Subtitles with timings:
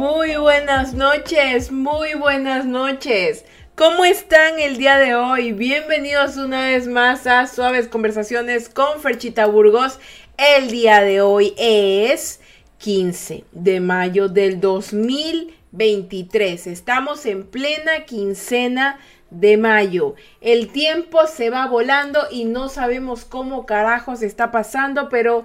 [0.00, 3.44] Muy buenas noches, muy buenas noches.
[3.76, 5.52] ¿Cómo están el día de hoy?
[5.52, 10.00] Bienvenidos una vez más a Suaves Conversaciones con Ferchita Burgos.
[10.38, 12.40] El día de hoy es
[12.78, 16.66] 15 de mayo del 2023.
[16.66, 20.14] Estamos en plena quincena de mayo.
[20.40, 25.44] El tiempo se va volando y no sabemos cómo carajos está pasando, pero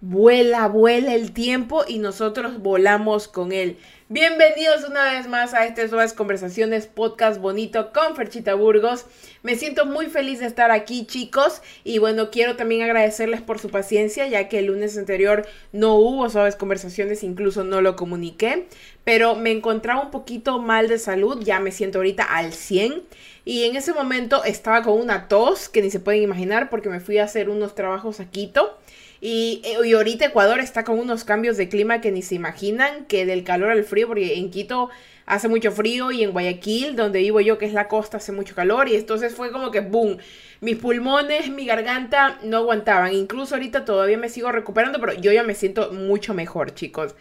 [0.00, 3.78] vuela, vuela el tiempo y nosotros volamos con él.
[4.08, 9.06] Bienvenidos una vez más a estas nuevas conversaciones, podcast bonito con Ferchita Burgos.
[9.42, 11.60] Me siento muy feliz de estar aquí, chicos.
[11.84, 16.30] Y bueno, quiero también agradecerles por su paciencia, ya que el lunes anterior no hubo
[16.30, 18.66] suaves conversaciones, incluso no lo comuniqué.
[19.04, 23.02] Pero me encontraba un poquito mal de salud, ya me siento ahorita al 100.
[23.44, 27.00] Y en ese momento estaba con una tos que ni se pueden imaginar porque me
[27.00, 28.78] fui a hacer unos trabajos a Quito.
[29.20, 33.04] Y, eh, y, ahorita Ecuador está con unos cambios de clima que ni se imaginan,
[33.06, 34.90] que del calor al frío, porque en Quito
[35.26, 38.54] hace mucho frío y en Guayaquil, donde vivo yo, que es la costa, hace mucho
[38.54, 38.88] calor.
[38.88, 40.18] Y entonces fue como que, boom,
[40.60, 43.12] mis pulmones, mi garganta no aguantaban.
[43.12, 47.14] Incluso ahorita todavía me sigo recuperando, pero yo ya me siento mucho mejor, chicos.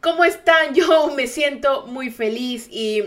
[0.00, 0.74] ¿Cómo están?
[0.74, 3.04] Yo me siento muy feliz y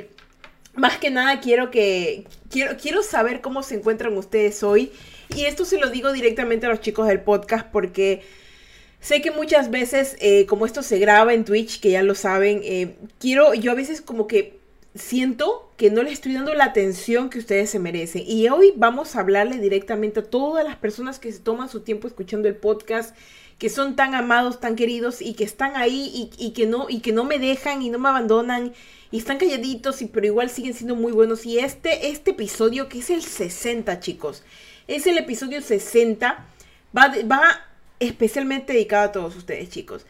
[0.74, 4.92] más que nada quiero que quiero quiero saber cómo se encuentran ustedes hoy
[5.36, 8.24] y esto se lo digo directamente a los chicos del podcast porque
[9.00, 12.62] sé que muchas veces, eh, como esto se graba en Twitch, que ya lo saben,
[12.64, 14.58] eh, quiero, yo a veces como que
[14.96, 18.24] siento que no les estoy dando la atención que ustedes se merecen.
[18.26, 22.08] Y hoy vamos a hablarle directamente a todas las personas que se toman su tiempo
[22.08, 23.16] escuchando el podcast
[23.58, 27.12] que son tan amados, tan queridos y que están ahí y, que no y que
[27.12, 28.74] no me dejan y no me abandonan
[29.10, 33.00] y están calladitos y pero igual siguen siendo muy buenos y este este episodio que
[33.00, 34.44] es el 60, chicos.
[34.88, 36.46] Es el episodio 60.
[36.98, 37.66] Va, va
[38.00, 40.06] especialmente dedicado a todos ustedes, chicos.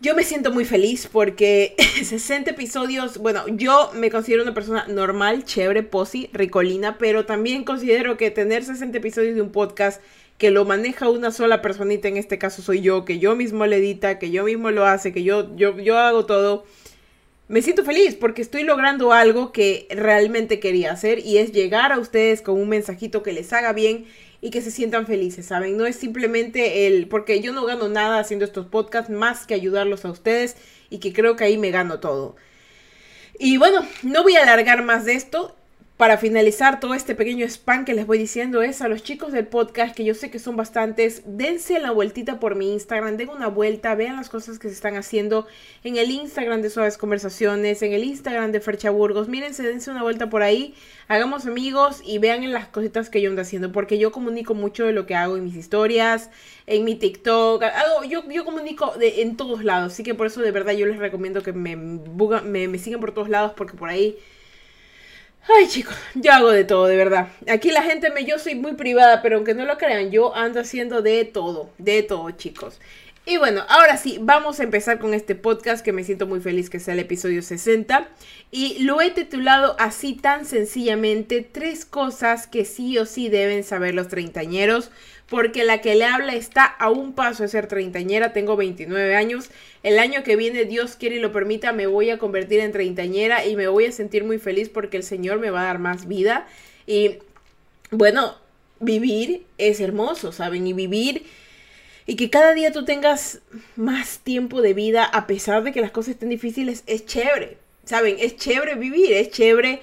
[0.00, 5.44] Yo me siento muy feliz porque 60 episodios, bueno, yo me considero una persona normal,
[5.44, 10.02] chévere, posi, ricolina, pero también considero que tener 60 episodios de un podcast
[10.38, 13.76] que lo maneja una sola personita, en este caso soy yo, que yo mismo le
[13.76, 16.64] edita, que yo mismo lo hace, que yo, yo, yo hago todo,
[17.52, 21.98] me siento feliz porque estoy logrando algo que realmente quería hacer y es llegar a
[21.98, 24.06] ustedes con un mensajito que les haga bien
[24.40, 25.76] y que se sientan felices, ¿saben?
[25.76, 30.06] No es simplemente el, porque yo no gano nada haciendo estos podcasts más que ayudarlos
[30.06, 30.56] a ustedes
[30.88, 32.36] y que creo que ahí me gano todo.
[33.38, 35.54] Y bueno, no voy a alargar más de esto
[36.02, 39.46] para finalizar todo este pequeño spam que les voy diciendo es a los chicos del
[39.46, 43.46] podcast, que yo sé que son bastantes, dense la vueltita por mi Instagram, den una
[43.46, 45.46] vuelta, vean las cosas que se están haciendo
[45.84, 50.02] en el Instagram de Suaves Conversaciones, en el Instagram de Fercha Burgos, mírense, dense una
[50.02, 50.74] vuelta por ahí,
[51.06, 54.84] hagamos amigos y vean en las cositas que yo ando haciendo, porque yo comunico mucho
[54.84, 56.30] de lo que hago en mis historias,
[56.66, 57.62] en mi TikTok,
[58.08, 60.98] yo, yo comunico de, en todos lados, así que por eso de verdad yo les
[60.98, 64.18] recomiendo que me, me, me sigan por todos lados, porque por ahí
[65.48, 67.28] Ay, chicos, yo hago de todo, de verdad.
[67.48, 70.60] Aquí la gente me, yo soy muy privada, pero aunque no lo crean, yo ando
[70.60, 72.78] haciendo de todo, de todo, chicos.
[73.24, 76.70] Y bueno, ahora sí, vamos a empezar con este podcast que me siento muy feliz
[76.70, 78.08] que sea el episodio 60.
[78.50, 83.94] Y lo he titulado así tan sencillamente, tres cosas que sí o sí deben saber
[83.94, 84.90] los treintañeros
[85.32, 89.48] porque la que le habla está a un paso de ser treintañera, tengo 29 años,
[89.82, 93.46] el año que viene, Dios quiere y lo permita, me voy a convertir en treintañera
[93.46, 96.06] y me voy a sentir muy feliz porque el Señor me va a dar más
[96.06, 96.46] vida
[96.86, 97.16] y
[97.90, 98.36] bueno,
[98.78, 100.66] vivir es hermoso, ¿saben?
[100.66, 101.24] Y vivir
[102.04, 103.40] y que cada día tú tengas
[103.74, 107.56] más tiempo de vida a pesar de que las cosas estén difíciles, es chévere,
[107.86, 108.16] ¿saben?
[108.18, 109.80] Es chévere vivir, es chévere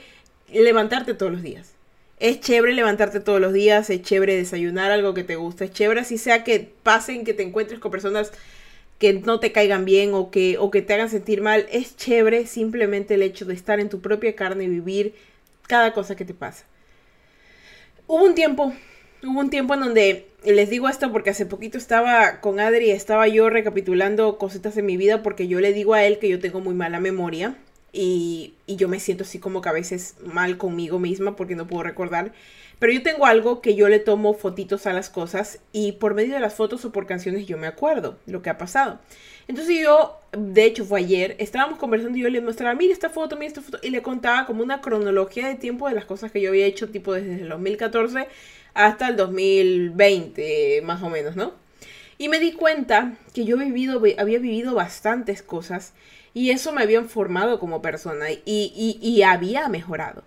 [0.54, 1.79] levantarte todos los días.
[2.20, 6.02] Es chévere levantarte todos los días, es chévere desayunar algo que te gusta, es chévere
[6.02, 8.34] así sea que pasen, que te encuentres con personas
[8.98, 12.46] que no te caigan bien o que, o que te hagan sentir mal, es chévere
[12.46, 15.16] simplemente el hecho de estar en tu propia carne y vivir
[15.68, 16.66] cada cosa que te pasa.
[18.08, 18.74] Hubo un tiempo,
[19.24, 23.30] hubo un tiempo en donde, les digo esto porque hace poquito estaba con Adri, estaba
[23.30, 26.60] yo recapitulando cositas en mi vida porque yo le digo a él que yo tengo
[26.60, 27.56] muy mala memoria
[27.92, 31.84] y, yo me siento así como que a veces mal conmigo misma porque no puedo
[31.84, 32.34] recordar.
[32.78, 36.34] Pero yo tengo algo que yo le tomo fotitos a las cosas y por medio
[36.34, 39.00] de las fotos o por canciones yo me acuerdo lo que ha pasado.
[39.48, 43.36] Entonces yo, de hecho fue ayer, estábamos conversando y yo le mostraba, mira esta foto,
[43.36, 46.40] mira esta foto, y le contaba como una cronología de tiempo de las cosas que
[46.40, 48.28] yo había hecho, tipo desde el 2014
[48.76, 51.54] hasta el 2020, más o menos, ¿no?
[52.18, 55.94] Y me di cuenta que yo vivido, había vivido bastantes cosas
[56.34, 60.24] y eso me había formado como persona y, y, había mejorado.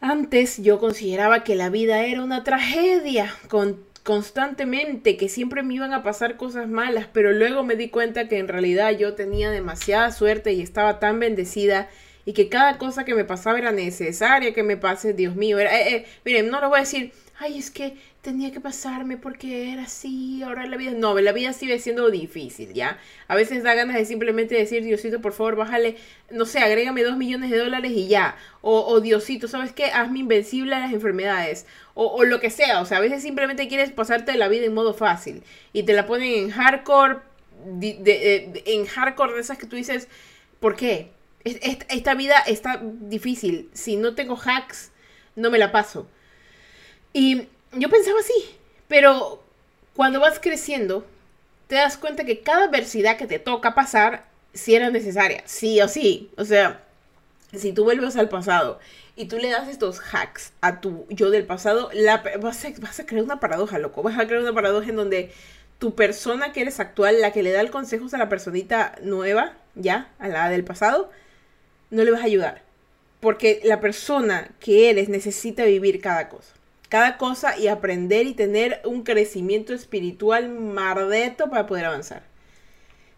[0.00, 5.92] Antes yo consideraba que la vida era una tragedia con constantemente que siempre me iban
[5.92, 10.10] a pasar cosas malas, pero luego me di cuenta que en realidad yo tenía demasiada
[10.10, 11.88] suerte y estaba tan bendecida
[12.24, 15.58] y que cada cosa que me pasaba era necesaria que me pase, Dios mío.
[15.58, 19.72] Eh, eh, miren, no lo voy a decir, ay, es que tenía que pasarme porque
[19.72, 20.92] era así, ahora la vida.
[20.92, 22.98] No, la vida sigue siendo difícil, ¿ya?
[23.26, 25.96] A veces da ganas de simplemente decir, Diosito, por favor, bájale,
[26.30, 28.36] no sé, agrégame dos millones de dólares y ya.
[28.60, 29.86] O, Diosito, ¿sabes qué?
[29.86, 31.66] Hazme invencible a las enfermedades.
[31.94, 34.74] O, o, lo que sea, o sea, a veces simplemente quieres pasarte la vida en
[34.74, 35.42] modo fácil.
[35.72, 37.18] Y te la ponen en hardcore,
[37.82, 40.06] en hardcore de esas que tú dices,
[40.60, 41.10] ¿por qué?
[41.44, 43.68] Esta vida está difícil.
[43.72, 44.92] Si no tengo hacks,
[45.34, 46.06] no me la paso.
[47.12, 48.56] Y yo pensaba así,
[48.88, 49.42] pero
[49.94, 51.04] cuando vas creciendo,
[51.66, 54.24] te das cuenta que cada adversidad que te toca pasar,
[54.54, 56.30] sí era necesaria, sí o sí.
[56.36, 56.82] O sea,
[57.54, 58.78] si tú vuelves al pasado
[59.16, 63.00] y tú le das estos hacks a tu yo del pasado, la, vas, a, vas
[63.00, 64.02] a crear una paradoja, loco.
[64.02, 65.32] Vas a crear una paradoja en donde
[65.78, 69.54] tu persona que eres actual, la que le da el consejo a la personita nueva,
[69.74, 71.10] ya, a la del pasado,
[71.90, 72.62] no le vas a ayudar.
[73.20, 76.54] Porque la persona que eres necesita vivir cada cosa
[76.92, 82.22] cada cosa y aprender y tener un crecimiento espiritual mardeto para poder avanzar.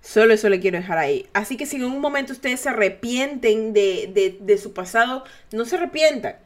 [0.01, 1.27] Solo eso le quiero dejar ahí.
[1.33, 6.37] Así que si en un momento ustedes se arrepienten de, su pasado, no se arrepientan.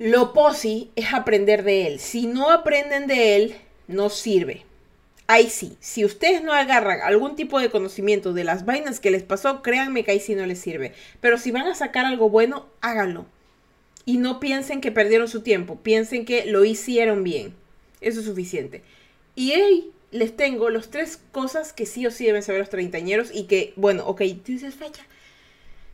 [0.00, 2.00] Lo posi es aprender de él.
[2.00, 3.54] Si no aprenden de él,
[3.86, 4.64] no sirve.
[5.28, 9.22] Ahí sí, si ustedes no agarran algún tipo de conocimiento de las vainas que les
[9.22, 10.94] pasó, créanme que ahí sí no les sirve.
[11.20, 13.26] Pero si van a sacar algo bueno, háganlo
[14.08, 17.54] y no piensen que perdieron su tiempo, piensen que lo hicieron bien.
[18.00, 18.82] Eso es suficiente.
[19.34, 23.28] Y ahí les tengo los tres cosas que sí o sí deben saber los treintañeros
[23.30, 25.02] y que, bueno, ok, tú dices, fecha,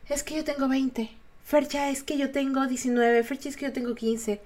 [0.07, 1.09] es que yo tengo 20.
[1.43, 3.21] Fercha, es que yo tengo 19.
[3.23, 4.39] Fercha, es que yo tengo 15.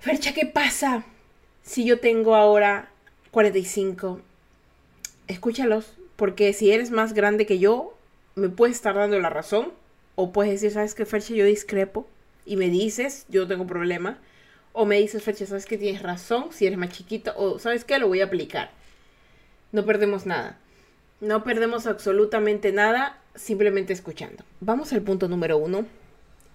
[0.00, 1.06] Fercha, ¿qué pasa
[1.62, 2.90] si yo tengo ahora
[3.30, 4.20] 45?
[5.28, 7.96] Escúchalos, porque si eres más grande que yo,
[8.34, 9.72] me puedes estar dando la razón.
[10.14, 11.32] O puedes decir, ¿sabes qué, Fercha?
[11.32, 12.06] Yo discrepo
[12.44, 14.18] y me dices, yo tengo problema,
[14.72, 17.98] o me dices, fecha, sabes que tienes razón, si eres más chiquito, o sabes qué,
[17.98, 18.70] lo voy a aplicar.
[19.72, 20.58] No perdemos nada.
[21.20, 24.44] No perdemos absolutamente nada simplemente escuchando.
[24.60, 25.86] Vamos al punto número uno.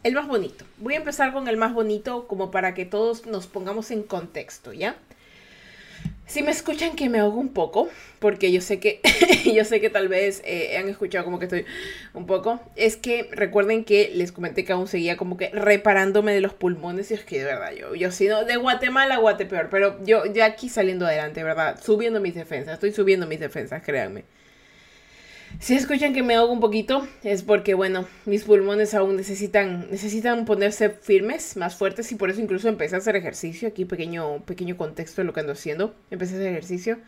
[0.03, 0.65] El más bonito.
[0.77, 4.71] Voy a empezar con el más bonito como para que todos nos pongamos en contexto,
[4.73, 4.95] ¿ya?
[6.29, 7.89] Si me escuchan que me ahogo un poco,
[8.19, 9.01] porque yo sé que,
[9.51, 11.65] yo sé que tal vez eh, han escuchado como que estoy
[12.13, 16.41] un poco, es que recuerden que les comenté que aún seguía como que reparándome de
[16.41, 19.69] los pulmones y es que de verdad yo, yo si no, de Guatemala a Guatepeor,
[19.71, 21.79] pero yo ya aquí saliendo adelante, ¿verdad?
[21.81, 24.23] Subiendo mis defensas, estoy subiendo mis defensas, créanme.
[25.59, 30.45] Si escuchan que me ahogo un poquito, es porque, bueno, mis pulmones aún necesitan, necesitan
[30.45, 33.67] ponerse firmes, más fuertes, y por eso incluso empecé a hacer ejercicio.
[33.67, 35.93] Aquí, pequeño, pequeño contexto de lo que ando haciendo.
[36.11, 36.99] Empecé a hacer ejercicio.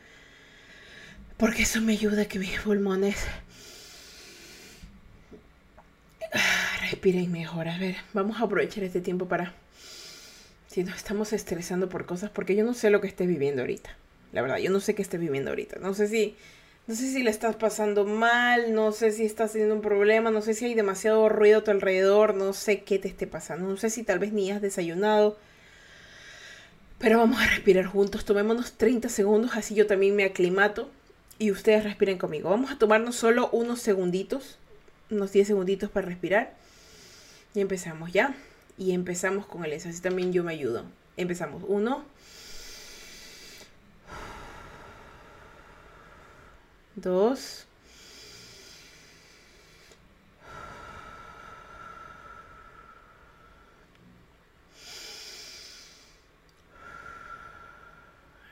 [1.38, 3.26] Porque eso me ayuda a que mis pulmones
[6.34, 7.70] ah, respiren mejor.
[7.70, 9.54] A ver, vamos a aprovechar este tiempo para.
[10.68, 13.96] Si nos estamos estresando por cosas, porque yo no sé lo que esté viviendo ahorita.
[14.34, 15.80] La verdad, yo no sé qué esté viviendo ahorita.
[15.80, 16.36] No sé si
[16.88, 20.42] no sé si le estás pasando mal, no sé si estás teniendo un problema, no
[20.42, 23.78] sé si hay demasiado ruido a tu alrededor, no sé qué te esté pasando, no
[23.78, 25.38] sé si tal vez ni has desayunado.
[26.98, 30.90] Pero vamos a respirar juntos, tomémonos 30 segundos, así yo también me aclimato
[31.40, 32.50] y ustedes respiren conmigo.
[32.50, 34.60] Vamos a tomarnos solo unos segunditos,
[35.10, 36.54] unos 10 segunditos para respirar.
[37.56, 38.36] Y empezamos ya.
[38.78, 40.86] Y empezamos con el eso, así también yo me ayudo.
[41.18, 41.64] Empezamos.
[41.68, 42.06] Uno.
[46.96, 47.66] Dos,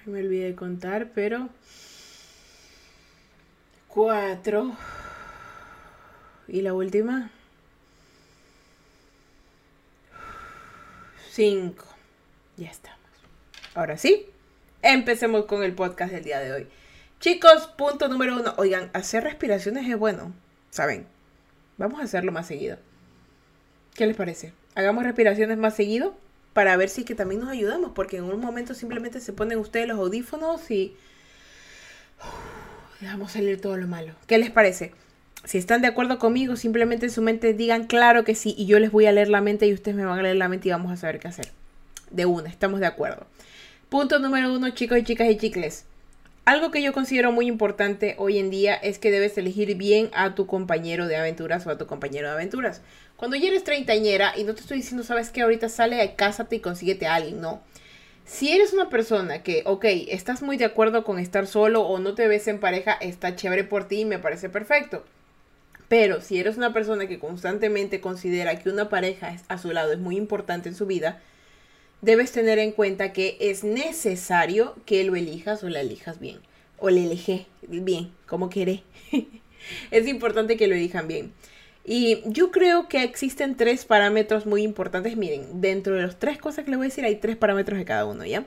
[0.05, 1.49] me olvidé contar, pero
[3.87, 4.71] cuatro
[6.47, 7.31] y la última
[11.31, 11.85] cinco.
[12.57, 12.99] Ya estamos.
[13.73, 14.25] Ahora sí,
[14.81, 16.67] empecemos con el podcast del día de hoy.
[17.19, 18.53] Chicos, punto número uno.
[18.55, 20.31] Oigan, hacer respiraciones es bueno,
[20.69, 21.05] ¿saben?
[21.77, 22.77] Vamos a hacerlo más seguido.
[23.93, 24.53] ¿Qué les parece?
[24.73, 26.15] Hagamos respiraciones más seguido
[26.53, 29.85] para ver si que también nos ayudamos, porque en un momento simplemente se ponen ustedes
[29.85, 30.95] los audífonos y
[33.01, 34.13] dejamos salir todo lo malo.
[34.25, 34.93] ¿Qué les parece?
[35.43, 38.79] Si están de acuerdo conmigo, simplemente en su mente digan claro que sí y yo
[38.79, 40.71] les voy a leer la mente y ustedes me van a leer la mente y
[40.71, 41.51] vamos a saber qué hacer.
[42.11, 43.27] De una, estamos de acuerdo.
[43.89, 45.85] Punto número uno, chicos y chicas y chicles.
[46.49, 50.33] Algo que yo considero muy importante hoy en día es que debes elegir bien a
[50.33, 52.81] tu compañero de aventuras o a tu compañero de aventuras.
[53.17, 56.59] Cuando ya eres treintañera, y no te estoy diciendo, sabes que ahorita sale, cásate y
[56.59, 57.61] consíguete a alguien, no.
[58.25, 62.15] Si eres una persona que, ok, estás muy de acuerdo con estar solo o no
[62.15, 65.05] te ves en pareja, está chévere por ti y me parece perfecto.
[65.87, 69.99] Pero si eres una persona que constantemente considera que una pareja a su lado es
[69.99, 71.21] muy importante en su vida,
[72.01, 76.39] debes tener en cuenta que es necesario que lo elijas o la elijas bien.
[76.77, 78.83] O le elige bien, como quiere.
[79.91, 81.33] es importante que lo elijan bien.
[81.85, 85.17] Y yo creo que existen tres parámetros muy importantes.
[85.17, 87.85] Miren, dentro de las tres cosas que les voy a decir, hay tres parámetros de
[87.85, 88.45] cada uno, ¿ya?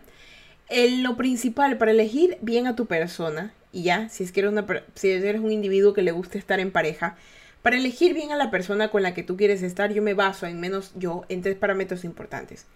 [0.69, 4.55] El, lo principal para elegir bien a tu persona, y ya, si es que eres,
[4.95, 7.17] si eres un individuo que le gusta estar en pareja,
[7.63, 10.47] para elegir bien a la persona con la que tú quieres estar, yo me baso,
[10.47, 12.67] en menos yo, en tres parámetros importantes,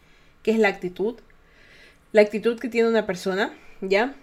[0.46, 1.16] que es la actitud,
[2.12, 4.14] la actitud que tiene una persona, ¿ya?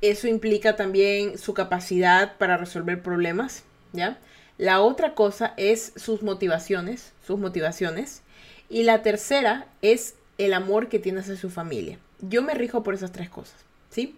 [0.00, 4.18] Eso implica también su capacidad para resolver problemas, ¿ya?
[4.58, 8.22] La otra cosa es sus motivaciones, sus motivaciones.
[8.68, 11.96] Y la tercera es el amor que tiene hacia su familia.
[12.20, 14.16] Yo me rijo por esas tres cosas, ¿sí?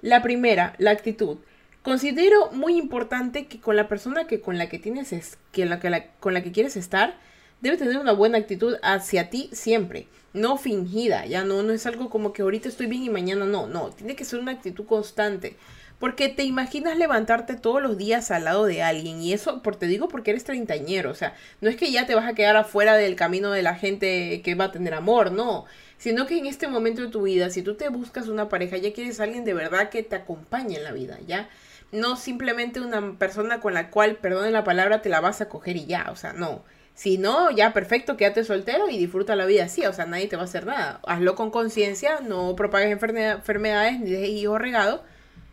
[0.00, 1.36] La primera, la actitud.
[1.82, 5.78] Considero muy importante que con la persona que con la que tienes es, que la,
[5.78, 7.18] que con la que quieres estar,
[7.60, 12.10] debe tener una buena actitud hacia ti siempre, no fingida, ya no no es algo
[12.10, 15.56] como que ahorita estoy bien y mañana no, no, tiene que ser una actitud constante.
[15.98, 19.86] Porque te imaginas levantarte todos los días al lado de alguien y eso, por te
[19.86, 22.96] digo porque eres treintañero, o sea, no es que ya te vas a quedar afuera
[22.96, 25.64] del camino de la gente que va a tener amor, no,
[25.96, 28.92] sino que en este momento de tu vida, si tú te buscas una pareja, ya
[28.92, 31.48] quieres alguien de verdad que te acompañe en la vida, ya,
[31.92, 35.76] no simplemente una persona con la cual, perdone la palabra, te la vas a coger
[35.76, 36.62] y ya, o sea, no.
[36.96, 40.36] Si no, ya perfecto, quédate soltero y disfruta la vida así, o sea, nadie te
[40.36, 40.98] va a hacer nada.
[41.06, 45.02] Hazlo con conciencia, no propagues enfermedades ni dejes hijos regados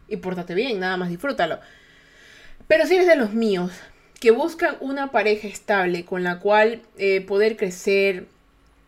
[0.08, 1.60] y pórtate bien, nada más disfrútalo.
[2.68, 3.74] Pero si eres de los míos,
[4.22, 8.28] que buscan una pareja estable con la cual eh, poder crecer,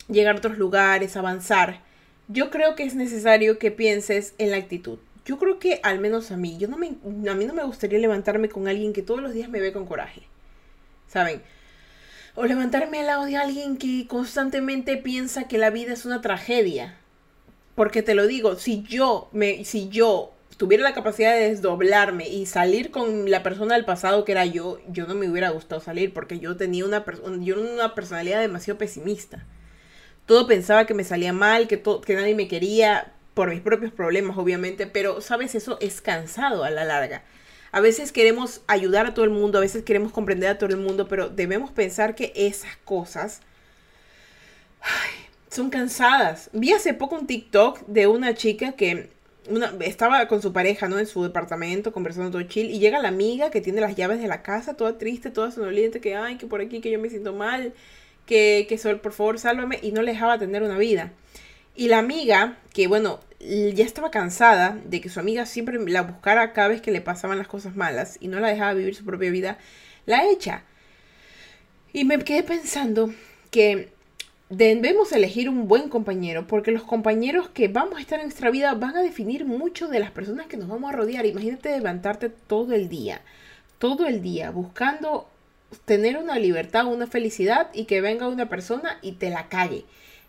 [0.07, 1.81] llegar a otros lugares, avanzar,
[2.29, 4.97] yo creo que es necesario que pienses en la actitud.
[5.25, 6.87] Yo creo que al menos a mí, yo no me,
[7.29, 9.85] a mí no me gustaría levantarme con alguien que todos los días me ve con
[9.85, 10.21] coraje.
[11.07, 11.41] ¿Saben?
[12.35, 16.97] O levantarme al lado de alguien que constantemente piensa que la vida es una tragedia.
[17.75, 22.45] Porque te lo digo, si yo me si yo tuviera la capacidad de desdoblarme y
[22.45, 26.13] salir con la persona del pasado que era yo, yo no me hubiera gustado salir
[26.13, 27.05] porque yo tenía una,
[27.41, 29.45] yo una personalidad demasiado pesimista.
[30.25, 34.37] Todo pensaba que me salía mal, que, que nadie me quería por mis propios problemas,
[34.37, 35.55] obviamente, pero, ¿sabes?
[35.55, 37.23] Eso es cansado a la larga.
[37.75, 40.77] A veces queremos ayudar a todo el mundo, a veces queremos comprender a todo el
[40.77, 43.41] mundo, pero debemos pensar que esas cosas
[45.49, 46.49] son cansadas.
[46.53, 49.09] Vi hace poco un TikTok de una chica que
[49.81, 50.99] estaba con su pareja, ¿no?
[50.99, 54.29] En su departamento, conversando todo chill, y llega la amiga que tiene las llaves de
[54.29, 57.33] la casa, toda triste, toda sonoliente, que, ay, que por aquí, que yo me siento
[57.33, 57.73] mal,
[58.25, 61.11] que, que Sol, por favor, sálvame, y no le dejaba tener una vida.
[61.75, 63.19] Y la amiga, que bueno,
[63.73, 67.37] ya estaba cansada de que su amiga siempre la buscara cada vez que le pasaban
[67.37, 69.57] las cosas malas y no la dejaba vivir su propia vida,
[70.05, 70.63] la echa.
[71.93, 73.13] Y me quedé pensando
[73.51, 73.89] que
[74.49, 78.73] debemos elegir un buen compañero, porque los compañeros que vamos a estar en nuestra vida
[78.73, 81.25] van a definir mucho de las personas que nos vamos a rodear.
[81.25, 83.21] Imagínate levantarte todo el día,
[83.79, 85.29] todo el día, buscando
[85.85, 89.85] tener una libertad, una felicidad y que venga una persona y te la calle.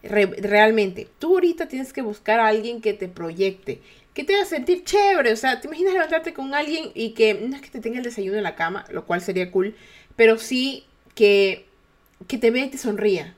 [0.07, 3.81] Realmente, tú ahorita tienes que buscar a alguien que te proyecte,
[4.15, 5.33] que te haga sentir chévere.
[5.33, 8.05] O sea, te imaginas levantarte con alguien y que no es que te tenga el
[8.05, 9.75] desayuno en la cama, lo cual sería cool,
[10.17, 10.85] pero sí
[11.15, 11.67] que,
[12.27, 13.35] que te vea y te sonría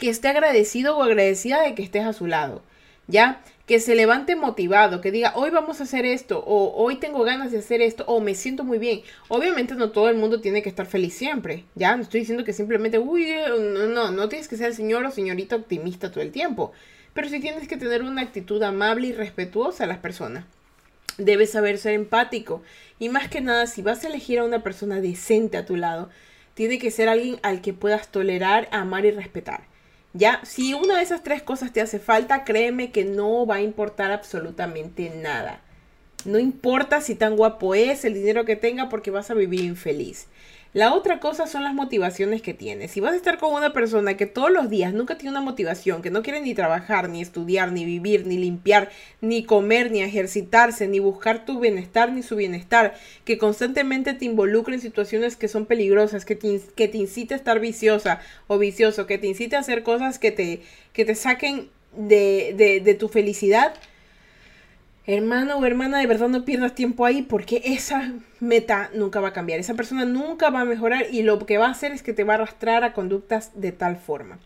[0.00, 2.62] que esté agradecido o agradecida de que estés a su lado,
[3.06, 3.42] ¿ya?
[3.70, 7.52] Que se levante motivado, que diga, hoy vamos a hacer esto, o hoy tengo ganas
[7.52, 9.02] de hacer esto, o me siento muy bien.
[9.28, 11.94] Obviamente no todo el mundo tiene que estar feliz siempre, ¿ya?
[11.94, 15.12] No estoy diciendo que simplemente, uy, no, no, no tienes que ser el señor o
[15.12, 16.72] señorita optimista todo el tiempo,
[17.14, 20.46] pero sí tienes que tener una actitud amable y respetuosa a las personas.
[21.16, 22.64] Debes saber ser empático
[22.98, 26.10] y más que nada, si vas a elegir a una persona decente a tu lado,
[26.54, 29.70] tiene que ser alguien al que puedas tolerar, amar y respetar.
[30.12, 33.62] Ya, si una de esas tres cosas te hace falta, créeme que no va a
[33.62, 35.60] importar absolutamente nada.
[36.24, 40.26] No importa si tan guapo es, el dinero que tenga, porque vas a vivir infeliz.
[40.72, 42.92] La otra cosa son las motivaciones que tienes.
[42.92, 46.00] Si vas a estar con una persona que todos los días nunca tiene una motivación,
[46.00, 48.88] que no quiere ni trabajar, ni estudiar, ni vivir, ni limpiar,
[49.20, 54.72] ni comer, ni ejercitarse, ni buscar tu bienestar, ni su bienestar, que constantemente te involucra
[54.72, 59.08] en situaciones que son peligrosas, que te, que te incite a estar viciosa o vicioso,
[59.08, 60.62] que te incite a hacer cosas que te,
[60.92, 63.74] que te saquen de, de, de tu felicidad,
[65.06, 69.32] hermano o hermana, de verdad no pierdas tiempo ahí porque esa meta nunca va a
[69.32, 69.60] cambiar.
[69.60, 72.24] Esa persona nunca va a mejorar y lo que va a hacer es que te
[72.24, 74.38] va a arrastrar a conductas de tal forma.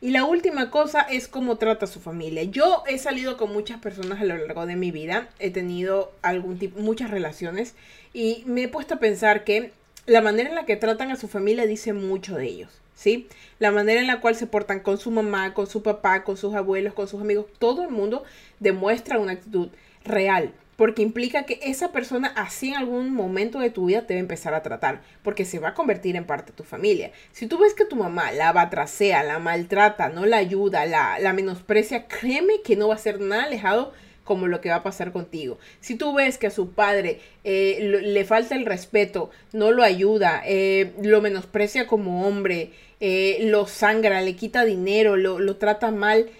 [0.00, 2.42] Y la última cosa es cómo trata a su familia.
[2.42, 6.58] Yo he salido con muchas personas a lo largo de mi vida, he tenido algún
[6.58, 7.74] tipo, muchas relaciones
[8.12, 9.70] y me he puesto a pensar que
[10.06, 12.81] la manera en la que tratan a su familia dice mucho de ellos.
[12.94, 13.28] ¿Sí?
[13.58, 16.54] La manera en la cual se portan con su mamá, con su papá, con sus
[16.54, 18.24] abuelos, con sus amigos, todo el mundo
[18.60, 19.68] demuestra una actitud
[20.04, 24.18] real porque implica que esa persona así en algún momento de tu vida te va
[24.18, 27.12] a empezar a tratar, porque se va a convertir en parte de tu familia.
[27.30, 31.32] Si tú ves que tu mamá la batracea, la maltrata, no la ayuda, la, la
[31.32, 33.92] menosprecia, créeme que no va a ser nada alejado
[34.24, 35.58] como lo que va a pasar contigo.
[35.80, 40.42] Si tú ves que a su padre eh, le falta el respeto, no lo ayuda,
[40.46, 46.30] eh, lo menosprecia como hombre, eh, lo sangra, le quita dinero, lo, lo trata mal,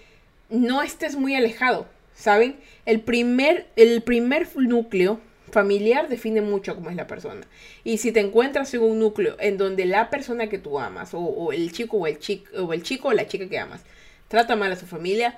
[0.49, 2.57] no estés muy alejado, ¿saben?
[2.85, 5.19] El primer, el primer núcleo
[5.53, 7.47] familiar define mucho cómo es la persona.
[7.85, 11.53] Y si te encuentras en un núcleo en donde la persona que tú amas, o,
[11.53, 13.81] el chico o el, chico, o el chico o la chica que amas,
[14.27, 15.37] trata mal a su familia,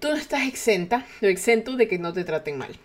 [0.00, 2.76] tú no estás exenta o exento de que no te traten mal.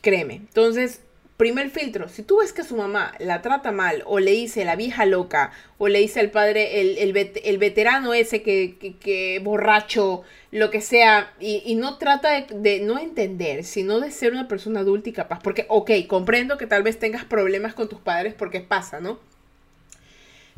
[0.00, 0.34] Créeme.
[0.34, 1.00] Entonces,
[1.38, 4.74] Primer filtro, si tú ves que su mamá la trata mal o le dice la
[4.74, 10.72] vieja loca o le dice al padre el, el, veterano ese que, que, borracho, lo
[10.72, 15.12] que sea, y, no trata de, no entender, sino de ser una persona adulta y
[15.12, 19.20] capaz, porque, ok, comprendo que tal vez tengas problemas con tus padres porque pasa, ¿no?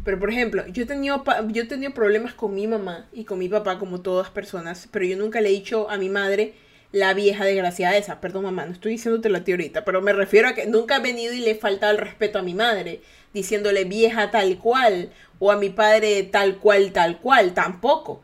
[0.04, 3.38] Pero por ejemplo, yo he, tenido, yo he tenido problemas con mi mamá y con
[3.38, 6.54] mi papá como todas personas, pero yo nunca le he dicho a mi madre,
[6.92, 8.20] la vieja desgraciada esa.
[8.20, 11.32] Perdón, mamá, no estoy diciéndote la tía pero me refiero a que nunca he venido
[11.32, 13.02] y le he faltado el respeto a mi madre,
[13.32, 18.22] diciéndole vieja tal cual, o a mi padre tal cual, tal cual, tampoco.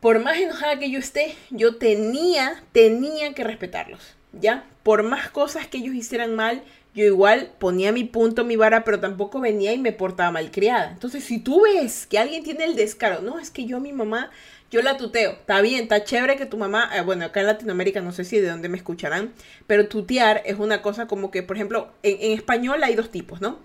[0.00, 4.64] Por más enojada que yo esté, yo tenía, tenía que respetarlos, ¿ya?
[4.90, 6.64] Por más cosas que ellos hicieran mal,
[6.96, 10.90] yo igual ponía mi punto, mi vara, pero tampoco venía y me portaba malcriada.
[10.90, 13.92] Entonces, si tú ves que alguien tiene el descaro, no, es que yo a mi
[13.92, 14.32] mamá
[14.68, 15.30] yo la tuteo.
[15.30, 18.40] Está bien, está chévere que tu mamá, eh, bueno, acá en Latinoamérica no sé si
[18.40, 19.32] de dónde me escucharán,
[19.68, 23.60] pero tutear es una cosa como que, por ejemplo, en, español hay dos tipos, ¿no?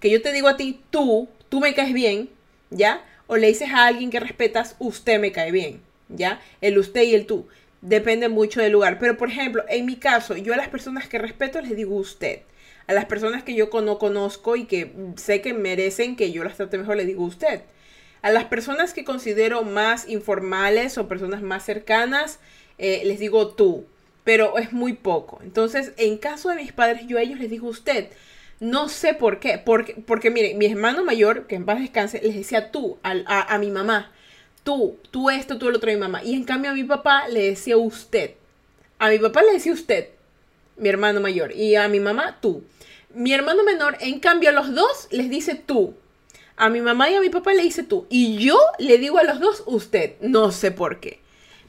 [0.00, 2.28] Que yo te digo a ti, tú, tú me caes bien,
[2.68, 3.02] ¿ya?
[3.26, 6.42] O le dices a alguien que respetas, usted me cae bien, ¿ya?
[6.60, 7.46] El usted y el tú.
[7.80, 8.98] Depende mucho del lugar.
[8.98, 12.40] Pero, por ejemplo, en mi caso, yo a las personas que respeto les digo usted.
[12.86, 16.56] A las personas que yo no conozco y que sé que merecen que yo las
[16.56, 17.62] trate mejor, les digo usted.
[18.22, 22.40] A las personas que considero más informales o personas más cercanas,
[22.78, 23.86] eh, les digo tú,
[24.24, 25.40] pero es muy poco.
[25.42, 28.08] Entonces, en caso de mis padres, yo a ellos les digo usted.
[28.60, 32.34] No sé por qué, porque, porque mire, mi hermano mayor, que en paz descanse, les
[32.34, 34.12] decía tú a, mi mamá,
[34.68, 36.22] tú, tú esto, tú el otro mi mamá.
[36.22, 38.32] Y en cambio a mi papá le decía usted.
[38.98, 40.10] A mi papá le decía usted,
[40.76, 42.64] mi hermano mayor, y a mi mamá tú.
[43.14, 45.94] Mi hermano menor, en cambio, a los dos les dice tú.
[46.56, 48.06] A mi mamá y a mi papá le dice tú.
[48.10, 50.16] Y yo le digo a los dos usted.
[50.20, 51.20] No sé por qué.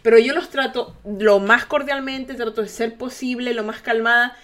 [0.02, 4.36] Pero yo los trato lo más cordialmente, trato de ser posible, lo más calmada,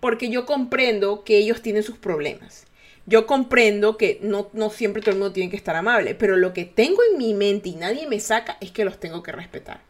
[0.00, 2.66] porque yo comprendo que ellos tienen sus problemas.
[3.10, 6.52] Yo comprendo que no, no siempre todo el mundo tiene que estar amable, pero lo
[6.52, 9.80] que tengo en mi mente y nadie me saca es que los tengo que respetar.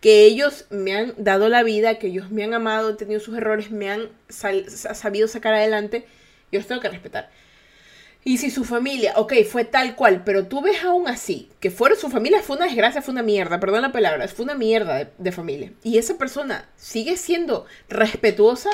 [0.00, 3.36] Que ellos me han dado la vida, que ellos me han amado, han tenido sus
[3.36, 6.06] errores, me han sabido sacar adelante,
[6.50, 7.30] yo los tengo que respetar.
[8.24, 11.94] Y si su familia, ok, fue tal cual, pero tú ves aún así, que fuera
[11.94, 15.30] su familia fue una desgracia, fue una mierda, perdón la palabra, fue una mierda de,
[15.30, 15.72] familia.
[15.84, 18.70] Y esa persona sigue siendo respetuosa,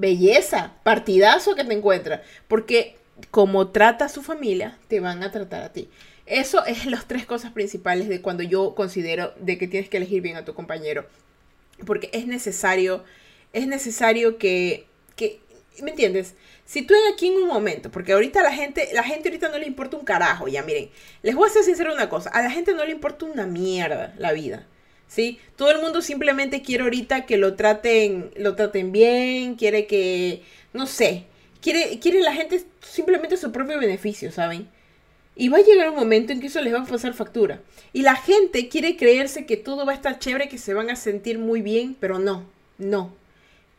[0.00, 2.22] belleza, partidazo que te encuentra.
[2.46, 2.96] Porque
[3.30, 5.88] como trata a su familia, te van a tratar a ti.
[6.26, 10.20] Eso es las tres cosas principales de cuando yo considero de que tienes que elegir
[10.20, 11.06] bien a tu compañero.
[11.86, 13.04] Porque es necesario,
[13.52, 15.40] es necesario que, que
[15.82, 16.34] ¿me entiendes?
[16.64, 19.66] Si tú aquí en un momento, porque ahorita la gente, la gente ahorita no le
[19.66, 20.90] importa un carajo, ya miren,
[21.22, 24.14] les voy a ser sincero una cosa, a la gente no le importa una mierda
[24.18, 24.66] la vida.
[25.08, 25.38] ¿Sí?
[25.56, 30.42] Todo el mundo simplemente quiere ahorita que lo traten, lo traten bien, quiere que,
[30.74, 31.24] no sé,
[31.62, 34.68] quiere, quiere la gente simplemente su propio beneficio, ¿saben?
[35.34, 37.60] Y va a llegar un momento en que eso les va a pasar factura.
[37.92, 40.96] Y la gente quiere creerse que todo va a estar chévere, que se van a
[40.96, 42.44] sentir muy bien, pero no,
[42.76, 43.14] no.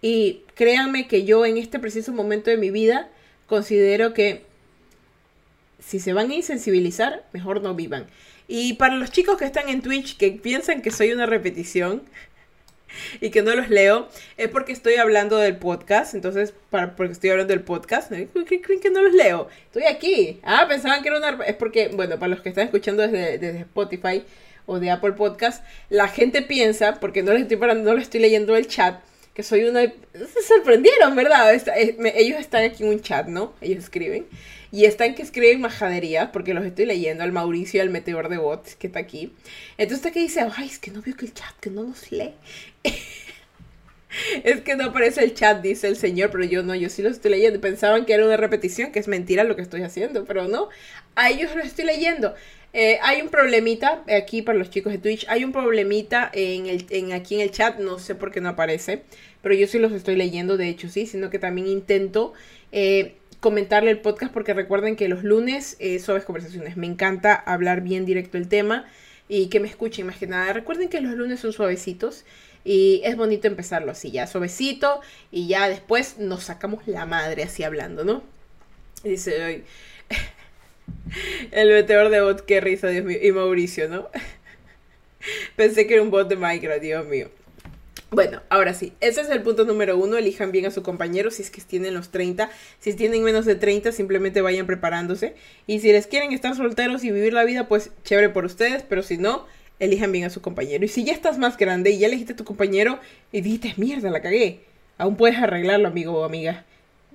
[0.01, 3.09] Y créanme que yo en este preciso momento de mi vida
[3.47, 4.43] considero que
[5.79, 8.07] si se van a insensibilizar, mejor no vivan.
[8.51, 12.01] Y para los chicos que están en Twitch que piensan que soy una repetición
[13.21, 16.15] y que no los leo, es porque estoy hablando del podcast.
[16.15, 19.49] Entonces, para, porque estoy hablando del podcast, ¿qué creen que no los leo?
[19.65, 20.39] Estoy aquí.
[20.41, 21.45] Ah, pensaban que era una...
[21.45, 24.23] Es porque, bueno, para los que están escuchando desde, Spotify
[24.65, 28.19] o de Apple Podcast, la gente piensa, porque no les estoy, parando, no les estoy
[28.19, 28.99] leyendo el chat,
[29.39, 29.83] que soy una...
[29.83, 31.53] Se sorprendieron, ¿verdad?
[31.53, 33.53] ellos están aquí en un chat, ¿no?
[33.61, 34.25] Ellos escriben.
[34.69, 38.75] Y están que escriben majaderías, porque los estoy leyendo, al Mauricio, al meteor de bots,
[38.75, 39.31] que está aquí.
[39.77, 42.11] Entonces está que dice, ay, es que no veo que el chat, que no nos
[42.11, 42.33] lee.
[44.43, 47.07] es que no aparece el chat, dice el señor, pero yo no, yo sí lo
[47.07, 47.61] estoy leyendo.
[47.61, 50.67] Pensaban que era una repetición, que es mentira lo que estoy haciendo, pero no.
[51.15, 52.35] A ellos lo estoy leyendo.
[52.71, 55.25] Eh, hay un problemita aquí para los chicos de Twitch.
[55.27, 57.79] Hay un problemita en el, en, aquí en el chat.
[57.79, 59.03] No sé por qué no aparece.
[59.41, 61.05] Pero yo sí los estoy leyendo, de hecho sí.
[61.05, 62.33] Sino que también intento
[62.71, 64.33] eh, comentarle el podcast.
[64.33, 66.77] Porque recuerden que los lunes eh, suaves conversaciones.
[66.77, 68.85] Me encanta hablar bien directo el tema.
[69.27, 70.53] Y que me escuchen más que nada.
[70.53, 72.25] Recuerden que los lunes son suavecitos.
[72.63, 75.01] Y es bonito empezarlo así, ya suavecito.
[75.31, 78.23] Y ya después nos sacamos la madre así hablando, ¿no?
[79.03, 79.63] Dice hoy.
[81.51, 83.17] El meteor de bot, qué risa, Dios mío.
[83.21, 84.09] Y Mauricio, ¿no?
[85.55, 87.29] Pensé que era un bot de Minecraft, Dios mío.
[88.11, 90.17] Bueno, ahora sí, ese es el punto número uno.
[90.17, 92.49] Elijan bien a su compañero si es que tienen los 30.
[92.79, 95.35] Si tienen menos de 30, simplemente vayan preparándose.
[95.67, 98.83] Y si les quieren estar solteros y vivir la vida, pues chévere por ustedes.
[98.83, 99.45] Pero si no,
[99.79, 100.83] elijan bien a su compañero.
[100.83, 102.99] Y si ya estás más grande y ya elegiste a tu compañero
[103.31, 104.61] y dijiste, mierda, la cagué.
[104.97, 106.65] Aún puedes arreglarlo, amigo o amiga.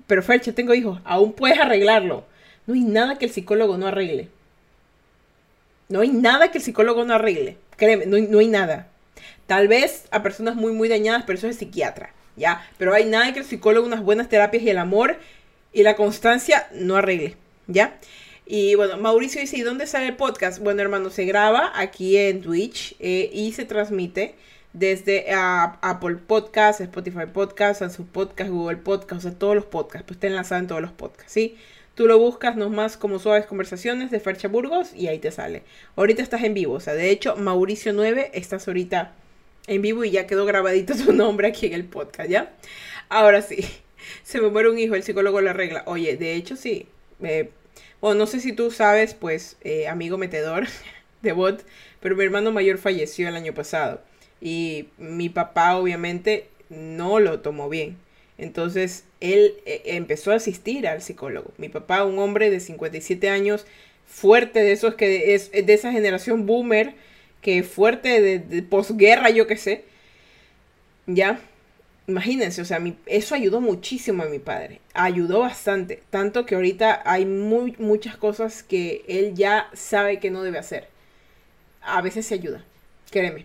[0.06, 1.00] Pero Ferche, tengo hijos.
[1.04, 2.24] Aún puedes arreglarlo.
[2.66, 4.28] No hay nada que el psicólogo no arregle.
[5.88, 7.58] No hay nada que el psicólogo no arregle.
[7.76, 8.88] Créeme, no, hay nada.
[9.46, 12.66] Tal vez a personas muy, muy dañadas, pero eso es psiquiatra, ¿ya?
[12.78, 15.18] Pero hay nada que el psicólogo, unas buenas terapias y el amor
[15.72, 17.98] y la constancia no arregle, ¿ya?
[18.46, 20.58] Y bueno, Mauricio dice, ¿y dónde sale el podcast?
[20.60, 24.34] Bueno, hermano, se graba aquí en Twitch eh, y se transmite
[24.74, 30.16] desde Apple Podcasts, Spotify Podcasts, Samsung Podcast, Google Podcasts, o sea, todos los podcasts, pues
[30.16, 31.56] está enlazado en todos los podcasts, ¿sí?
[31.94, 35.62] Tú lo buscas nomás como Suaves Conversaciones de Fercha Burgos y ahí te sale.
[35.94, 39.12] Ahorita estás en vivo, o sea, de hecho, Mauricio 9, estás ahorita
[39.66, 42.52] en vivo y ya quedó grabadito tu nombre aquí en el podcast, ¿ya?
[43.08, 43.64] Ahora sí,
[44.22, 45.82] se me muere un hijo, el psicólogo lo arregla.
[45.86, 46.88] Oye, de hecho sí,
[47.22, 47.50] eh,
[48.00, 50.66] bueno, no sé si tú sabes, pues, eh, amigo metedor
[51.22, 51.64] de bot,
[52.00, 54.02] pero mi hermano mayor falleció el año pasado
[54.40, 57.96] y mi papá obviamente no lo tomó bien.
[58.36, 61.52] Entonces él eh, empezó a asistir al psicólogo.
[61.56, 63.64] Mi papá, un hombre de 57 años,
[64.06, 66.94] fuerte de esos que es de esa generación boomer,
[67.44, 69.84] que fuerte de, posguerra, yo qué sé.
[71.06, 71.38] Ya,
[72.08, 74.80] imagínense, o sea, eso ayudó muchísimo a mi padre.
[74.94, 76.02] Ayudó bastante.
[76.08, 80.88] Tanto que ahorita hay muy, muchas cosas que él ya sabe que no debe hacer.
[81.82, 82.64] A veces se ayuda,
[83.10, 83.44] créeme.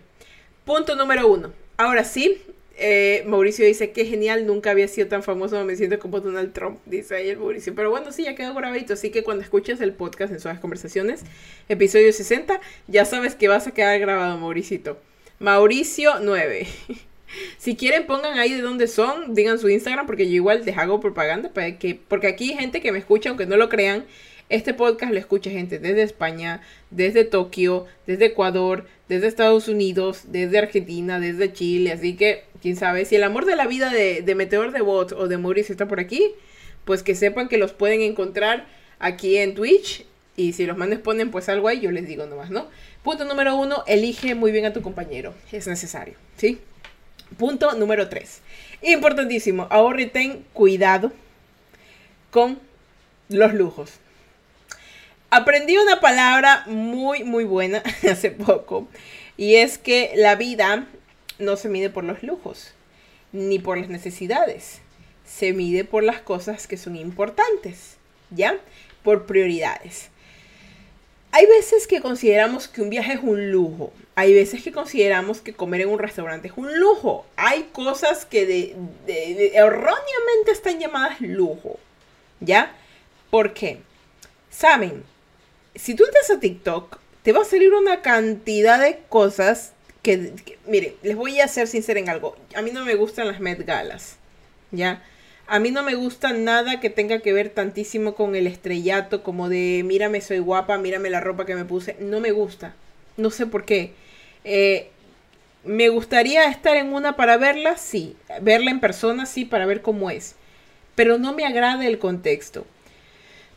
[0.64, 1.52] Punto número uno.
[1.76, 2.42] Ahora sí,
[2.80, 6.80] eh, Mauricio dice que genial, nunca había sido tan famoso, me siento como Donald Trump,
[6.86, 7.74] dice ahí el Mauricio.
[7.74, 11.22] Pero bueno, sí, ya quedó grabadito, así que cuando escuches el podcast en sus conversaciones,
[11.68, 14.98] episodio 60, ya sabes que vas a quedar grabado, Mauricito.
[15.38, 16.66] Mauricio 9.
[17.58, 21.00] si quieren, pongan ahí de dónde son, digan su Instagram, porque yo igual les hago
[21.00, 24.06] propaganda, para que, porque aquí hay gente que me escucha, aunque no lo crean,
[24.50, 26.60] este podcast lo escucha gente desde España,
[26.90, 31.92] desde Tokio, desde Ecuador, desde Estados Unidos, desde Argentina, desde Chile.
[31.92, 35.28] Así que, quién sabe, si el amor de la vida de, Meteor de Bot o
[35.28, 36.32] de Mauricio está por aquí,
[36.84, 38.66] pues que sepan que los pueden encontrar
[38.98, 40.04] aquí en Twitch.
[40.36, 42.66] Y si los manes ponen pues algo ahí, yo les digo nomás, ¿no?
[43.04, 45.32] Punto número uno, elige muy bien a tu compañero.
[45.52, 46.58] Es necesario, ¿sí?
[47.38, 48.40] Punto número tres.
[48.82, 51.12] Importantísimo, ahorre ten cuidado
[52.30, 52.58] con
[53.28, 54.00] los lujos.
[55.32, 58.88] Aprendí una palabra muy, muy buena hace poco.
[59.36, 60.86] Y es que la vida
[61.38, 62.72] no se mide por los lujos,
[63.32, 64.80] ni por las necesidades.
[65.24, 67.96] Se mide por las cosas que son importantes,
[68.30, 68.58] ¿ya?
[69.04, 70.08] Por prioridades.
[71.30, 73.92] Hay veces que consideramos que un viaje es un lujo.
[74.16, 77.24] Hay veces que consideramos que comer en un restaurante es un lujo.
[77.36, 78.74] Hay cosas que
[79.06, 81.78] erróneamente están llamadas lujo.
[82.40, 82.74] ¿Ya?
[83.30, 83.78] ¿Por qué?
[84.50, 85.04] Saben,
[85.74, 90.32] si tú entras a TikTok, te va a salir una cantidad de cosas que,
[90.66, 92.36] mire, les voy a ser sincera en algo.
[92.54, 94.16] A mí no me gustan las Met Galas,
[94.70, 95.02] ¿ya?
[95.46, 99.48] A mí no me gusta nada que tenga que ver tantísimo con el estrellato, como
[99.48, 101.96] de mírame, soy guapa, mírame la ropa que me puse.
[101.98, 102.74] No me gusta.
[103.16, 103.92] No sé por qué.
[104.44, 104.90] Eh,
[105.64, 108.16] me gustaría estar en una para verla, sí.
[108.40, 110.36] Verla en persona, sí, para ver cómo es.
[110.94, 112.64] Pero no me agrada el contexto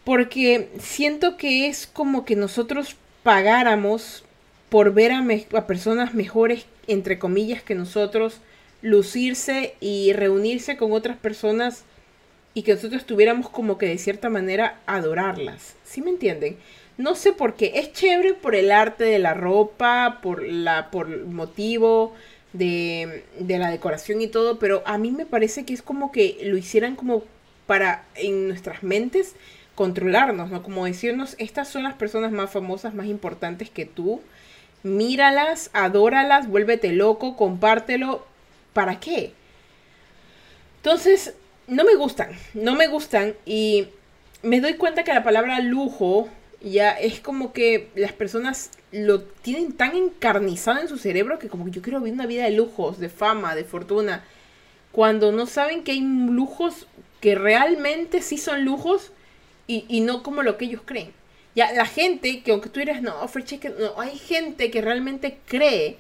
[0.04, 4.24] porque siento que es como que nosotros pagáramos
[4.70, 8.40] por ver a, personas mejores, entre comillas, que nosotros,
[8.82, 11.84] lucirse y reunirse con otras personas
[12.54, 15.76] y que nosotros tuviéramos como que de cierta manera adorarlas.
[15.84, 16.58] ¿Sí me entienden?
[16.98, 17.74] No sé por qué.
[17.76, 22.14] Es chévere por el arte de la ropa, por la por motivo,
[22.52, 26.40] de, de la decoración y todo, pero a mí me parece que es como que
[26.44, 27.24] lo hicieran como
[27.66, 29.36] para en nuestras mentes
[29.76, 30.64] controlarnos, ¿no?
[30.64, 34.22] Como decirnos, estas son las personas más famosas, más importantes que tú.
[34.84, 38.26] Míralas, adóralas, vuélvete loco, compártelo.
[38.74, 39.34] ¿Para qué?
[40.78, 41.36] Entonces,
[41.68, 43.88] no me gustan, no me gustan y
[44.42, 46.28] me doy cuenta que la palabra lujo
[46.62, 51.68] ya es como que las personas lo tienen tan encarnizado en su cerebro que como
[51.68, 54.24] yo quiero vivir una vida de lujos, de fama, de fortuna,
[54.92, 56.88] cuando no saben que hay lujos
[57.22, 59.12] que realmente sí son lujos
[59.68, 61.14] y, no como lo que ellos creen.
[61.56, 63.16] Ya, la gente, que aunque tú dirás, no,
[63.60, 65.98] que no, hay gente que realmente cree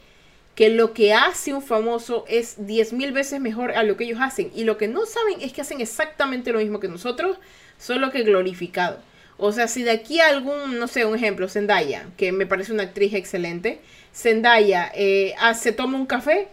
[0.55, 4.19] que lo que hace un famoso es diez mil veces mejor a lo que ellos
[4.21, 4.51] hacen.
[4.55, 7.37] Y lo que no saben es que hacen exactamente lo mismo que nosotros,
[7.77, 8.99] solo que glorificado.
[9.37, 12.83] O sea, si de aquí algún, no sé, un ejemplo, Zendaya, que me parece una
[12.83, 13.81] actriz excelente,
[14.13, 16.49] Zendaya eh, se toma un café,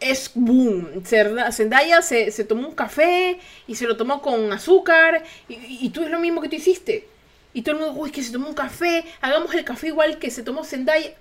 [0.00, 1.04] es boom.
[1.04, 6.10] Zendaya se, se, tomó un café y se lo tomó con azúcar y, tú es
[6.10, 7.06] lo mismo que tú hiciste.
[7.52, 10.30] Y todo el mundo, uy, que se tomó un café, hagamos el café igual que
[10.30, 11.12] se tomó Zendaya.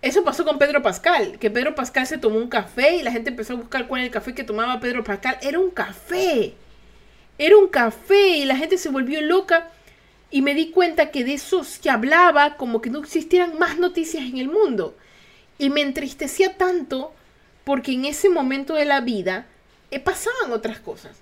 [0.00, 3.30] Eso pasó con Pedro Pascal, que Pedro Pascal se tomó un café y la gente
[3.30, 5.38] empezó a buscar cuál era el café que tomaba Pedro Pascal.
[5.42, 6.54] Era un café.
[7.38, 9.70] Era un café y la gente se volvió loca
[10.30, 14.24] y me di cuenta que de eso se hablaba como que no existieran más noticias
[14.24, 14.96] en el mundo.
[15.58, 17.14] Y me entristecía tanto
[17.64, 19.46] porque en ese momento de la vida
[19.90, 21.16] eh, pasaban otras cosas.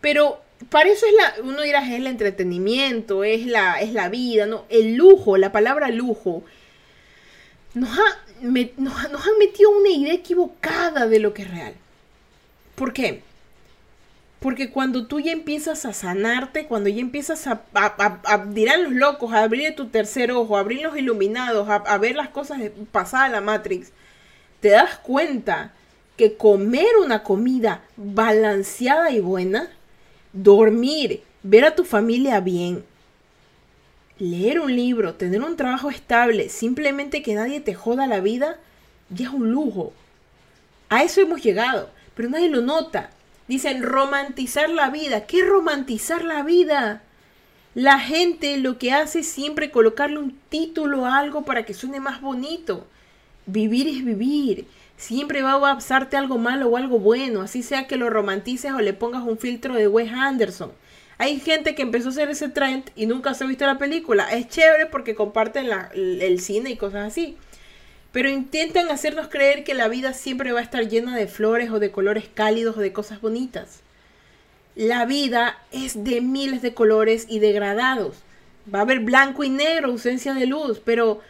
[0.00, 4.46] Pero para eso es la, uno dirá, es el entretenimiento, es la, es la vida,
[4.46, 4.64] ¿no?
[4.68, 6.44] El lujo, la palabra lujo,
[7.74, 11.74] nos, ha, nos, han metido una idea equivocada de lo que es real.
[12.74, 13.22] ¿Por qué?
[14.40, 19.32] Porque cuando tú ya empiezas a sanarte, cuando ya empiezas a, a, dirán los locos,
[19.32, 22.60] a abrir tu tercer ojo, a abrir los iluminados, a, ver las cosas
[22.92, 23.90] pasadas la Matrix,
[24.60, 25.72] te das cuenta
[26.18, 29.70] que comer una comida balanceada y buena,
[30.32, 32.84] dormir, ver a tu familia bien,
[34.18, 38.58] leer un libro, tener un trabajo estable, simplemente que nadie te joda la vida,
[39.10, 39.92] ya es un lujo.
[40.88, 43.10] A eso hemos llegado, pero nadie lo nota.
[43.46, 45.24] Dicen romantizar la vida.
[45.24, 47.02] ¿Qué romantizar la vida?
[47.74, 52.00] La gente lo que hace es siempre colocarle un título a algo para que suene
[52.00, 52.86] más bonito.
[53.46, 54.66] Vivir es vivir
[54.98, 58.80] siempre va a pasarte algo malo o algo bueno, así sea que lo romantices o
[58.80, 60.72] le pongas un filtro de Wes Anderson.
[61.16, 64.30] Hay gente que empezó a hacer ese trend y nunca se ha visto la película.
[64.30, 67.36] Es chévere porque comparten el cine y cosas así.
[68.12, 71.80] Pero intentan hacernos creer que la vida siempre va a estar llena de flores o
[71.80, 73.80] de colores cálidos o de cosas bonitas.
[74.76, 78.16] La vida es de miles de colores y degradados.
[78.72, 81.20] Va a haber blanco y negro, ausencia de luz, pero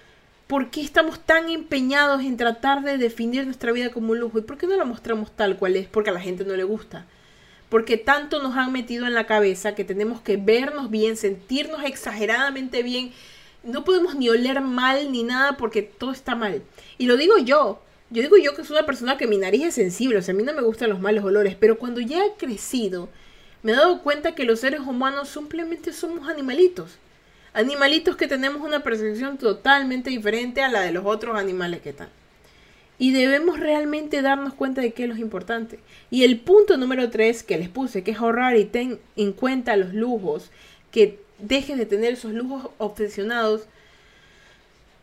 [0.49, 4.39] ¿Por qué estamos tan empeñados en tratar de definir nuestra vida como un lujo?
[4.39, 5.87] ¿Y por qué no la mostramos tal cual es?
[5.89, 7.05] Porque a la gente no le gusta.
[7.69, 12.83] Porque tanto nos han metido en la cabeza que tenemos que vernos bien, sentirnos exageradamente
[12.83, 13.13] bien.
[13.63, 16.63] No podemos ni oler mal ni nada porque todo está mal.
[16.97, 17.83] Y lo digo yo.
[18.09, 20.17] Yo digo yo que soy una persona que mi nariz es sensible.
[20.17, 21.57] O sea, a mí no me gustan los malos olores.
[21.61, 23.11] Pero cuando ya he crecido,
[23.63, 26.97] me he dado cuenta que los seres humanos simplemente somos animalitos
[27.53, 32.09] Animalitos que tenemos una percepción totalmente diferente a la de los otros animales que están.
[32.99, 35.79] Y debemos realmente darnos cuenta de qué es lo importante.
[36.11, 39.77] Y el punto número tres que les puse, que es ahorrar y ten en cuenta
[39.77, 40.51] los lujos,
[40.91, 43.67] que dejes de tener esos lujos obsesionados,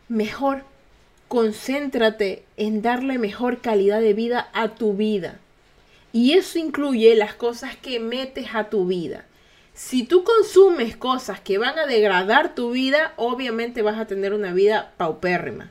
[0.08, 0.64] mejor
[1.28, 5.40] concéntrate en darle mejor calidad de vida a tu vida.
[6.12, 9.24] Y eso incluye las cosas que metes a tu vida.
[9.76, 14.54] Si tú consumes cosas que van a degradar tu vida, obviamente vas a tener una
[14.54, 15.70] vida paupérrima.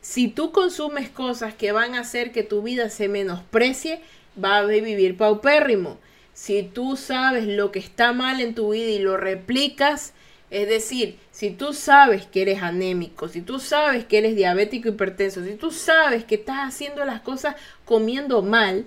[0.00, 4.00] Si tú consumes cosas que van a hacer que tu vida se menosprecie,
[4.36, 5.98] vas a vivir paupérrimo.
[6.32, 10.14] Si tú sabes lo que está mal en tu vida y lo replicas,
[10.48, 15.44] es decir, si tú sabes que eres anémico, si tú sabes que eres diabético hipertenso,
[15.44, 18.86] si tú sabes que estás haciendo las cosas comiendo mal,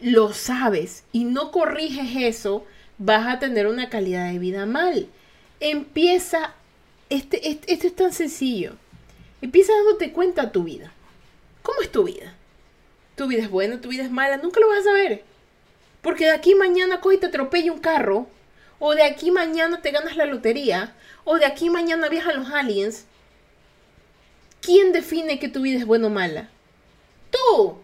[0.00, 2.64] lo sabes y no corriges eso,
[3.00, 5.08] vas a tener una calidad de vida mal.
[5.58, 6.54] Empieza,
[7.08, 8.74] este, este, esto es tan sencillo.
[9.40, 10.92] Empieza dándote cuenta tu vida.
[11.62, 12.34] ¿Cómo es tu vida?
[13.16, 13.80] ¿Tu vida es buena?
[13.80, 14.36] ¿Tu vida es mala?
[14.36, 15.24] Nunca lo vas a saber.
[16.02, 18.26] Porque de aquí mañana coge y te atropella un carro.
[18.78, 20.94] O de aquí mañana te ganas la lotería.
[21.24, 23.06] O de aquí mañana viajan los aliens.
[24.60, 26.50] ¿Quién define que tu vida es buena o mala?
[27.30, 27.78] Tú.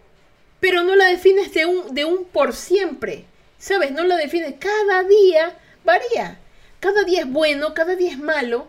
[0.59, 3.25] Pero no la defines de un, de un por siempre.
[3.57, 3.91] ¿Sabes?
[3.91, 4.57] No lo define.
[4.57, 6.39] Cada día varía.
[6.79, 8.67] Cada día es bueno, cada día es malo.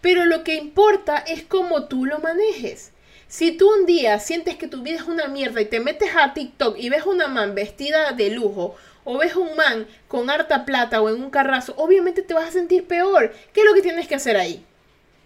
[0.00, 2.92] Pero lo que importa es cómo tú lo manejes.
[3.28, 6.34] Si tú un día sientes que tu vida es una mierda y te metes a
[6.34, 11.00] TikTok y ves una man vestida de lujo o ves un man con harta plata
[11.00, 13.34] o en un carrazo, obviamente te vas a sentir peor.
[13.52, 14.64] ¿Qué es lo que tienes que hacer ahí?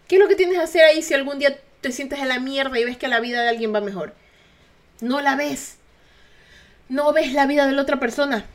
[0.07, 2.38] ¿Qué es lo que tienes que hacer ahí si algún día te sientes en la
[2.38, 4.14] mierda y ves que la vida de alguien va mejor?
[5.01, 5.77] No la ves.
[6.88, 8.47] No ves la vida de la otra persona.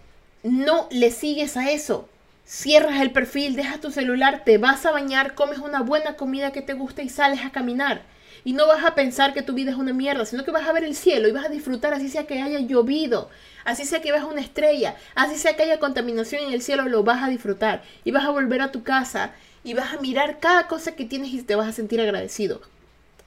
[0.44, 2.10] No le sigues a eso.
[2.44, 6.62] Cierras el perfil, dejas tu celular, te vas a bañar, comes una buena comida que
[6.62, 8.02] te gusta y sales a caminar.
[8.44, 10.74] Y no vas a pensar que tu vida es una mierda, sino que vas a
[10.74, 13.30] ver el cielo y vas a disfrutar, así sea que haya llovido,
[13.64, 17.06] así sea que veas una estrella, así sea que haya contaminación en el cielo, lo
[17.06, 17.82] vas a disfrutar.
[18.04, 19.32] Y vas a volver a tu casa
[19.64, 22.62] y vas a mirar cada cosa que tienes y te vas a sentir agradecido.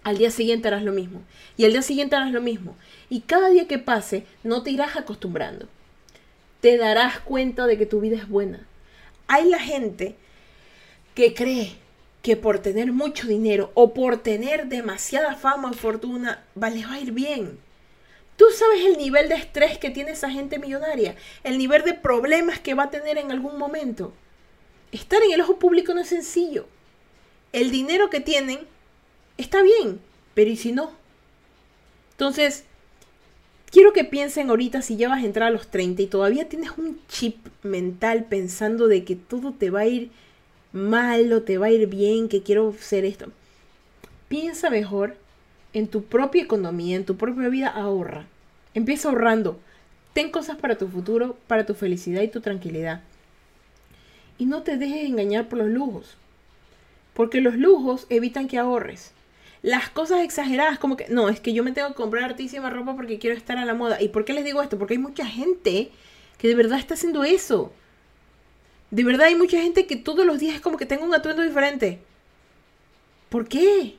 [0.04, 1.22] Al día siguiente harás lo mismo.
[1.56, 2.76] Y al día siguiente harás lo mismo.
[3.08, 5.66] Y cada día que pase, no te irás acostumbrando.
[6.66, 8.66] Te darás cuenta de que tu vida es buena.
[9.28, 10.16] Hay la gente
[11.14, 11.76] que cree
[12.22, 17.00] que por tener mucho dinero o por tener demasiada fama o fortuna, vale, va a
[17.00, 17.60] ir bien.
[18.36, 22.58] Tú sabes el nivel de estrés que tiene esa gente millonaria, el nivel de problemas
[22.58, 24.12] que va a tener en algún momento.
[24.90, 26.66] Estar en el ojo público no es sencillo.
[27.52, 28.58] El dinero que tienen
[29.36, 30.00] está bien,
[30.34, 30.90] pero ¿y si no?
[32.10, 32.64] Entonces,
[33.76, 36.70] quiero que piensen ahorita si ya vas a entrar a los 30 y todavía tienes
[36.78, 40.10] un chip mental pensando de que todo te va a ir
[40.72, 43.26] mal o te va a ir bien, que quiero ser esto.
[44.28, 45.18] Piensa mejor
[45.74, 48.24] en tu propia economía, en tu propia vida, ahorra.
[48.72, 49.60] Empieza ahorrando.
[50.14, 53.02] Ten cosas para tu futuro, para tu felicidad y tu tranquilidad.
[54.38, 56.16] Y no te dejes engañar por los lujos.
[57.12, 59.12] Porque los lujos evitan que ahorres.
[59.62, 62.94] Las cosas exageradas, como que, no, es que yo me tengo que comprar artísima ropa
[62.94, 64.00] porque quiero estar a la moda.
[64.00, 64.78] ¿Y por qué les digo esto?
[64.78, 65.90] Porque hay mucha gente
[66.38, 67.72] que de verdad está haciendo eso.
[68.90, 71.42] De verdad hay mucha gente que todos los días es como que tengo un atuendo
[71.42, 72.00] diferente.
[73.28, 73.96] ¿Por qué?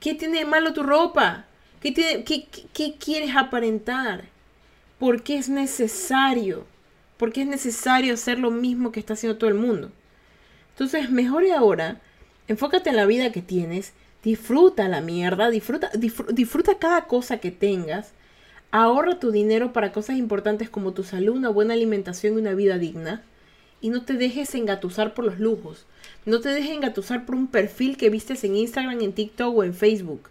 [0.00, 1.46] ¿Qué tiene malo tu ropa?
[1.80, 4.24] ¿Qué, tiene, qué, quieres aparentar?
[4.98, 6.66] ¿Por qué es necesario?
[7.16, 9.92] ¿Por qué es necesario hacer lo mismo que está haciendo todo el mundo?
[10.70, 12.00] Entonces, mejor ahora,
[12.48, 18.12] enfócate en la vida que tienes, disfruta la mierda, disfruta, disfruta cada cosa que tengas,
[18.70, 22.78] ahorra tu dinero para cosas importantes como tu salud, una buena alimentación y una vida
[22.78, 23.22] digna
[23.80, 25.86] y no te dejes engatusar por los lujos.
[26.24, 29.74] No te dejes engatusar por un perfil que vistes en Instagram, en TikTok o en
[29.74, 30.28] Facebook.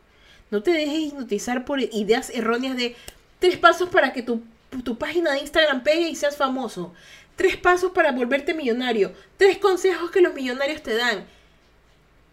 [0.52, 2.96] No te dejes hipnotizar por ideas erróneas de
[3.40, 4.42] tres pasos para que tu,
[4.84, 6.94] tu página de Instagram pegue y seas famoso.
[7.36, 9.14] Tres pasos para volverte millonario.
[9.38, 11.26] Tres consejos que los millonarios te dan.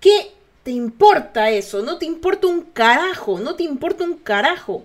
[0.01, 0.33] ¿Qué
[0.65, 1.83] te importa eso?
[1.83, 3.39] No te importa un carajo.
[3.39, 4.85] No te importa un carajo.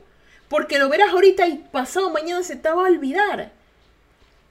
[0.49, 3.51] Porque lo verás ahorita y pasado mañana se te va a olvidar.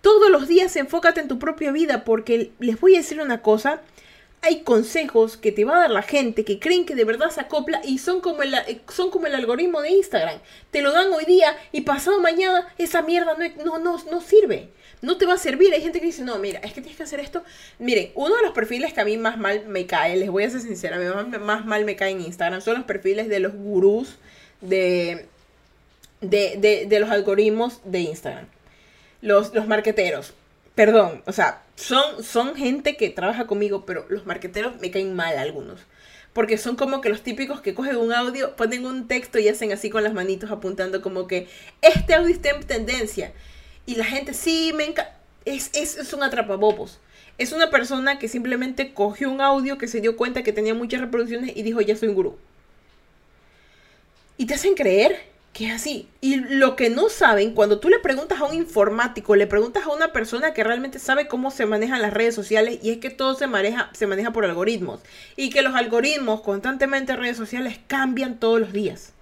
[0.01, 3.83] Todos los días enfócate en tu propia vida porque les voy a decir una cosa.
[4.41, 7.41] Hay consejos que te va a dar la gente que creen que de verdad se
[7.41, 8.55] acopla y son como, el,
[8.89, 10.39] son como el algoritmo de Instagram.
[10.71, 14.71] Te lo dan hoy día y pasado mañana esa mierda no, no, no, sirve
[15.03, 15.73] no te va a servir.
[15.73, 17.43] Hay gente que dice, no, mira, es que tienes que hacer esto.
[17.79, 20.51] Miren, uno de los perfiles que a mí más mal me cae, les voy a
[20.51, 23.55] ser sincera, a mí más, mal me cae en Instagram, son los perfiles de los
[23.55, 24.17] gurús
[24.61, 25.27] de,
[26.21, 28.47] de, de los algoritmos de Instagram
[29.21, 30.35] los, los marqueteros.
[30.75, 35.37] Perdón, o sea, son, son gente que trabaja conmigo, pero los marqueteros me caen mal
[35.39, 35.81] algunos.
[36.33, 39.73] Porque son como que los típicos que cogen un audio, ponen un texto y hacen
[39.73, 41.49] así con las manitos apuntando como que
[41.83, 43.33] este audio está en tendencia.
[43.89, 45.17] Y la gente, sí, me encanta.
[45.47, 47.01] Es, es, es un atrapabobos.
[47.39, 51.01] Es una persona que simplemente cogió un audio que se dio cuenta que tenía muchas
[51.01, 52.37] reproducciones y dijo, ya soy un gurú.
[54.37, 55.23] Y te hacen creer
[55.55, 56.07] que es así.
[56.21, 59.89] Y lo que no saben, cuando tú le preguntas a un informático, le preguntas a
[59.89, 63.37] una persona que realmente sabe cómo se manejan las redes sociales, y es que todo
[63.37, 65.01] se maneja, se maneja por algoritmos.
[65.35, 69.15] Y que los algoritmos constantemente en redes sociales cambian todos los días.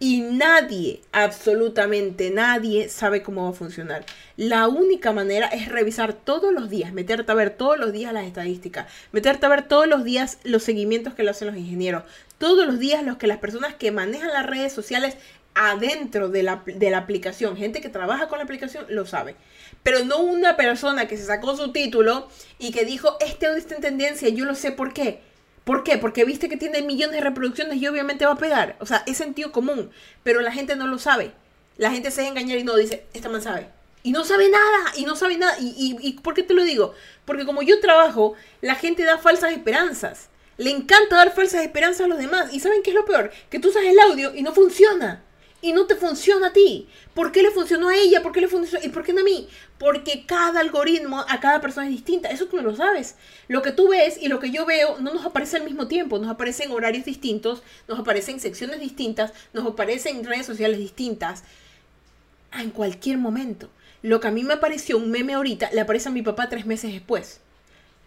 [0.00, 4.06] Y nadie, absolutamente nadie, sabe cómo va a funcionar.
[4.36, 8.24] La única manera es revisar todos los días, meterte a ver todos los días las
[8.24, 12.04] estadísticas, meterte a ver todos los días los seguimientos que lo hacen los ingenieros,
[12.38, 15.16] todos los días los que las personas que manejan las redes sociales
[15.54, 19.34] adentro de la, de la aplicación, gente que trabaja con la aplicación, lo sabe.
[19.82, 22.28] Pero no una persona que se sacó su título
[22.60, 25.20] y que dijo, este audio está en tendencia, yo lo sé por qué.
[25.68, 25.98] ¿Por qué?
[25.98, 28.76] Porque viste que tiene millones de reproducciones y obviamente va a pegar.
[28.80, 29.90] O sea, es sentido común,
[30.22, 31.32] pero la gente no lo sabe.
[31.76, 33.68] La gente se deja engañar y no dice, esta man sabe.
[34.02, 35.56] Y no sabe nada, y no sabe nada.
[35.60, 36.94] Y, y, ¿por qué te lo digo?
[37.26, 38.32] Porque como yo trabajo,
[38.62, 40.30] la gente da falsas esperanzas.
[40.56, 42.50] Le encanta dar falsas esperanzas a los demás.
[42.54, 43.30] ¿Y saben qué es lo peor?
[43.50, 45.22] Que tú usas el audio y no funciona.
[45.60, 46.88] Y no te funciona a ti.
[47.14, 48.22] ¿Por qué le funcionó a ella?
[48.22, 48.84] ¿Por qué le funcionó?
[48.84, 49.48] ¿Y por qué no a mí?
[49.78, 52.28] Porque cada algoritmo a cada persona es distinta.
[52.28, 53.16] Eso tú no lo sabes.
[53.48, 56.18] Lo que tú ves y lo que yo veo no nos aparece al mismo tiempo.
[56.18, 61.42] Nos aparecen horarios distintos, nos aparecen secciones distintas, nos aparecen redes sociales distintas.
[62.52, 63.68] En cualquier momento.
[64.00, 66.66] Lo que a mí me apareció un meme ahorita, le aparece a mi papá tres
[66.66, 67.40] meses después.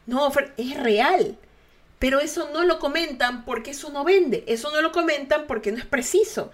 [0.07, 1.37] No, es real.
[1.99, 4.45] Pero eso no lo comentan porque eso no vende.
[4.47, 6.51] Eso no lo comentan porque no es preciso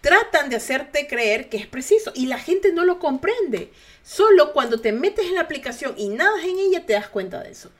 [0.00, 3.70] tratan de hacerte creer que es preciso y la gente no lo comprende.
[4.02, 7.50] Solo cuando te metes en la aplicación y nadas en ella te das cuenta de
[7.50, 7.70] eso.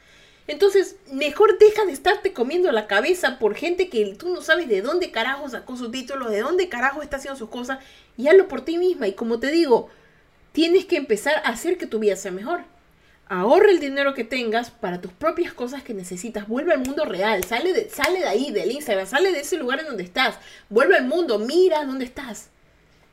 [0.46, 4.82] Entonces, mejor deja de estarte comiendo la cabeza por gente que tú no sabes de
[4.82, 7.78] dónde carajo sacó su título, de dónde carajo está haciendo sus cosas,
[8.16, 9.06] y hazlo por ti misma.
[9.06, 9.90] Y como te digo,
[10.50, 12.64] tienes que empezar a hacer que tu vida sea mejor.
[13.32, 16.48] Ahorra el dinero que tengas para tus propias cosas que necesitas.
[16.48, 17.44] Vuelve al mundo real.
[17.44, 19.06] Sale de, sale de ahí, del Instagram.
[19.06, 20.36] Sale de ese lugar en donde estás.
[20.68, 21.38] Vuelve al mundo.
[21.38, 22.50] Mira dónde estás.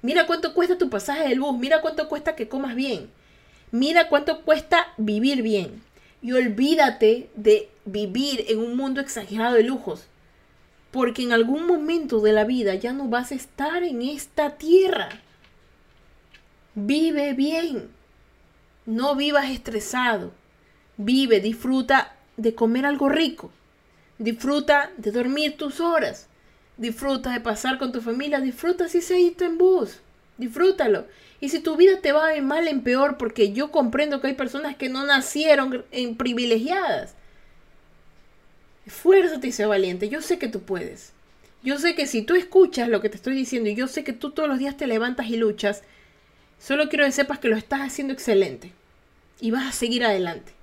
[0.01, 1.59] Mira cuánto cuesta tu pasaje del bus.
[1.59, 3.11] Mira cuánto cuesta que comas bien.
[3.70, 5.84] Mira cuánto cuesta vivir bien.
[6.24, 10.05] Y olvídate de vivir en un mundo exagerado de lujos.
[10.89, 15.09] Porque en algún momento de la vida ya no vas a estar en esta tierra.
[16.74, 17.95] Vive bien.
[18.88, 20.31] No vivas estresado.
[20.95, 23.51] Vive, disfruta de comer algo rico.
[24.17, 26.27] Disfruta de dormir tus horas.
[26.77, 28.39] Disfruta de pasar con tu familia.
[28.39, 29.99] Disfruta si se ido en bus.
[30.38, 31.05] Disfrútalo.
[31.41, 34.35] Y si tu vida te va de mal en peor, porque yo comprendo que hay
[34.35, 37.13] personas que no nacieron en privilegiadas.
[38.85, 40.07] Esfuérzate y sé valiente.
[40.07, 41.11] Yo sé que tú puedes.
[41.61, 44.13] Yo sé que si tú escuchas lo que te estoy diciendo y yo sé que
[44.13, 45.83] tú todos los días te levantas y luchas,
[46.60, 48.74] Solo quiero que sepas que lo estás haciendo excelente
[49.39, 50.53] y vas a seguir adelante.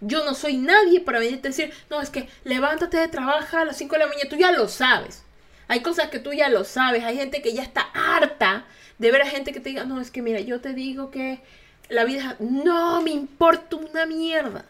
[0.00, 3.64] Yo no soy nadie para venirte a decir, no, es que levántate de trabajo a
[3.64, 5.22] las 5 de la mañana, tú ya lo sabes.
[5.68, 8.64] Hay cosas que tú ya lo sabes, hay gente que ya está harta
[8.98, 11.40] de ver a gente que te diga, no, es que mira, yo te digo que
[11.88, 14.64] la vida no me importa una mierda.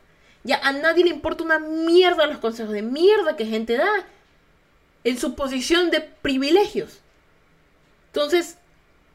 [0.45, 3.91] Ya a nadie le importa una mierda los consejos de mierda que gente da
[5.05, 7.01] en su posición de privilegios.
[8.09, 8.59] Entonces,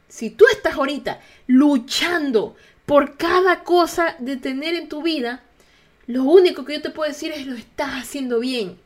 [0.08, 2.56] si tú estás ahorita luchando
[2.86, 5.42] por cada cosa de tener en tu vida,
[6.06, 8.78] lo único que yo te puedo decir es lo estás haciendo bien.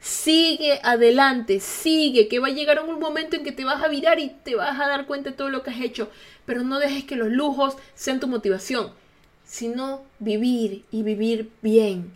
[0.00, 4.18] Sigue adelante, sigue, que va a llegar un momento en que te vas a virar
[4.18, 6.10] y te vas a dar cuenta de todo lo que has hecho,
[6.46, 8.94] pero no dejes que los lujos sean tu motivación,
[9.44, 12.14] sino vivir y vivir bien.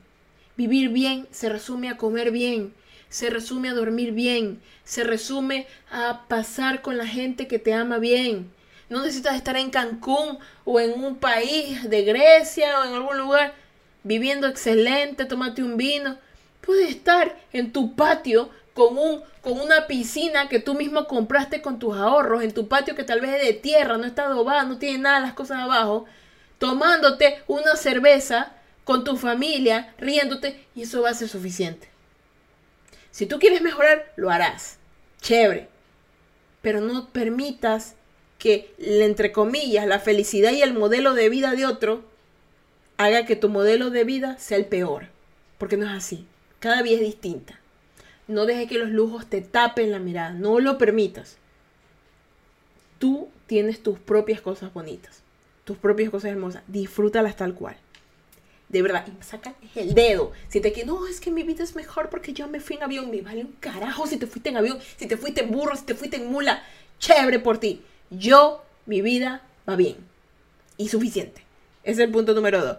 [0.57, 2.73] Vivir bien se resume a comer bien,
[3.15, 7.99] se resume a dormir bien, se resume a pasar con la gente que te ama
[7.99, 8.51] bien.
[8.91, 13.55] No necesitas estar en Cancún o en un país de Grecia o en algún lugar
[14.03, 16.19] viviendo excelente, tomate un vino.
[16.61, 21.79] Puedes estar en tu patio con, un, con una piscina que tú mismo compraste con
[21.79, 24.79] tus ahorros, en tu patio que tal vez es de tierra, no está adobado, no
[24.79, 26.05] tiene nada las cosas abajo,
[26.59, 31.94] tomándote una cerveza con tu familia, riéndote, y eso va a ser suficiente.
[33.15, 34.79] Si tú quieres mejorar, lo harás.
[35.21, 35.69] Chévere.
[36.63, 37.95] Pero no permitas
[38.39, 42.03] que, entre comillas, la felicidad y el modelo de vida de otro
[42.97, 45.11] haga que tu modelo de vida sea el peor.
[45.59, 46.27] Porque no es así.
[46.59, 47.61] Cada día es distinta.
[48.27, 50.33] No dejes que los lujos te tapen la mirada.
[50.33, 51.37] No lo permitas.
[52.99, 55.23] Tú tienes tus propias cosas bonitas.
[55.63, 56.65] Tus propias cosas hermosas.
[56.67, 57.77] Disfrútalas tal cual
[58.75, 60.33] de verdad, y saca el dedo.
[60.49, 62.83] Si te quedas, no, es que mi vida es mejor porque yo me fui en
[62.83, 65.77] avión, me vale un carajo si te fuiste en avión, si te fuiste en burro,
[65.77, 66.65] si te fuiste en mula,
[66.99, 67.83] chévere por ti.
[68.11, 69.95] Yo, mi vida va bien.
[70.77, 71.43] Y suficiente.
[71.85, 72.79] Ese es el punto número dos.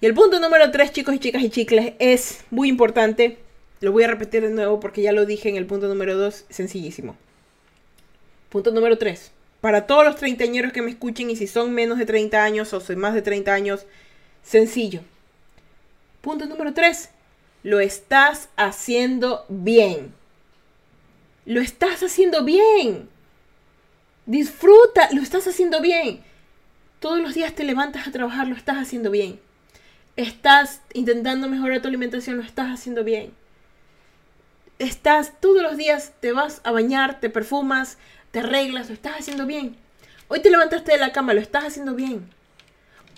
[0.00, 3.38] Y el punto número tres, chicos y chicas y chicles, es muy importante.
[3.80, 6.44] Lo voy a repetir de nuevo porque ya lo dije en el punto número dos,
[6.50, 7.16] sencillísimo.
[8.48, 9.32] Punto número tres.
[9.60, 12.80] Para todos los treintañeros que me escuchen y si son menos de 30 años o
[12.80, 13.86] son más de 30 años,
[14.46, 15.00] Sencillo.
[16.26, 17.08] Punto número 3.
[17.62, 20.12] Lo estás haciendo bien.
[21.44, 23.08] Lo estás haciendo bien.
[24.26, 26.24] Disfruta, lo estás haciendo bien.
[26.98, 29.38] Todos los días te levantas a trabajar, lo estás haciendo bien.
[30.16, 33.32] Estás intentando mejorar tu alimentación, lo estás haciendo bien.
[34.80, 37.98] Estás todos los días, te vas a bañar, te perfumas,
[38.32, 39.76] te arreglas, lo estás haciendo bien.
[40.26, 42.34] Hoy te levantaste de la cama, lo estás haciendo bien.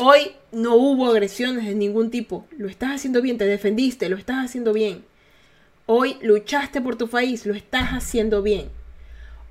[0.00, 2.46] Hoy no hubo agresiones de ningún tipo.
[2.56, 5.04] Lo estás haciendo bien, te defendiste, lo estás haciendo bien.
[5.86, 8.70] Hoy luchaste por tu país, lo estás haciendo bien.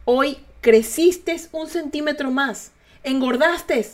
[0.05, 2.71] Hoy creciste un centímetro más.
[3.03, 3.85] Engordaste.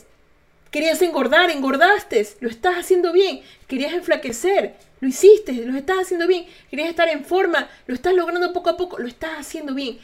[0.70, 2.24] Querías engordar, engordaste.
[2.38, 3.40] Lo estás haciendo bien.
[3.66, 4.76] Querías enflaquecer.
[5.00, 6.46] Lo hiciste, lo estás haciendo bien.
[6.70, 7.68] Querías estar en forma.
[7.88, 9.00] Lo estás logrando poco a poco.
[9.00, 9.98] Lo estás haciendo bien.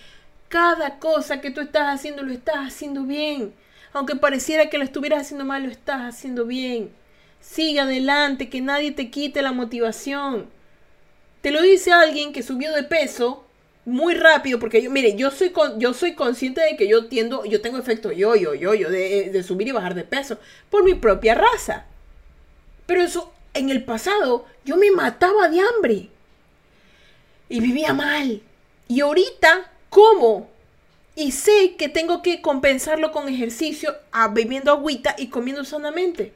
[0.48, 3.54] Cada cosa que tú estás haciendo lo estás haciendo bien.
[3.92, 6.90] Aunque pareciera que lo estuvieras haciendo mal, lo estás haciendo bien.
[7.40, 10.48] Sigue adelante, que nadie te quite la motivación.
[11.40, 13.44] Te lo dice alguien que subió de peso
[13.84, 17.44] muy rápido, porque yo, mire, yo soy, con, yo soy consciente de que yo tiendo,
[17.44, 20.38] yo tengo efecto yo, yo, yo, yo, de, de subir y bajar de peso
[20.68, 21.86] por mi propia raza.
[22.86, 26.08] Pero eso, en el pasado, yo me mataba de hambre.
[27.48, 28.42] Y vivía mal.
[28.86, 30.48] Y ahorita, ¿cómo?
[31.16, 36.32] Y sé que tengo que compensarlo con ejercicio, a, bebiendo agüita y comiendo sanamente.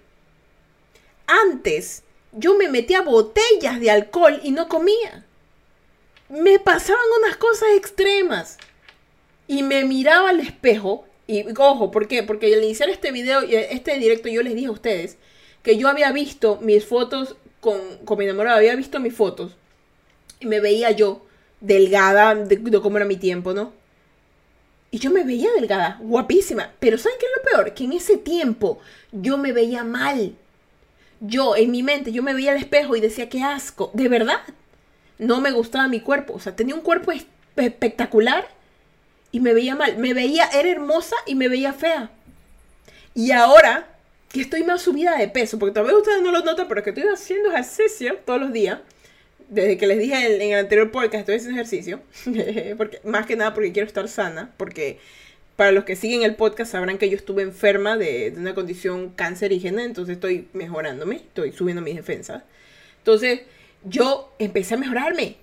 [1.27, 2.03] Antes,
[2.33, 5.25] yo me metía botellas de alcohol y no comía
[6.29, 8.59] me pasaban unas cosas extremas.
[9.47, 11.07] Y me miraba al espejo.
[11.27, 12.23] Y ojo, ¿por qué?
[12.23, 15.17] Porque al iniciar este video, este directo, yo les dije a ustedes
[15.63, 19.53] que yo había visto mis fotos con, con mi enamorado, había visto mis fotos.
[20.41, 21.25] Y me veía yo
[21.61, 23.73] delgada de, de cómo era mi tiempo, ¿no?
[24.95, 26.71] Y yo me veía delgada, guapísima.
[26.79, 27.75] Pero ¿saben qué es lo peor?
[27.75, 28.79] Que en ese tiempo
[29.11, 30.37] yo me veía mal.
[31.19, 33.91] Yo, en mi mente, yo me veía al espejo y decía, qué asco.
[33.93, 34.43] De verdad
[35.19, 36.35] no me gustaba mi cuerpo.
[36.35, 37.11] O sea, tenía un cuerpo
[37.57, 38.47] espectacular
[39.33, 39.99] y me veía mal.
[39.99, 42.13] Me veía, era hermosa y me veía fea.
[43.15, 43.89] Y ahora
[44.29, 46.91] que estoy más subida de peso, porque tal vez ustedes no lo notan, pero que
[46.91, 48.79] estoy haciendo ejercicio todos los días.
[49.49, 52.01] Desde que les dije en, el anterior podcast, estoy haciendo ejercicio.
[52.77, 54.53] porque, más que nada porque quiero estar sana.
[54.57, 54.99] Porque
[55.57, 59.11] para los que siguen el podcast sabrán que yo estuve enferma de, de una condición
[59.11, 59.85] cancerígena.
[59.85, 61.17] Entonces estoy mejorándome.
[61.17, 62.43] Estoy subiendo mis defensas.
[62.99, 63.41] Entonces,
[63.85, 65.37] yo empecé a mejorarme.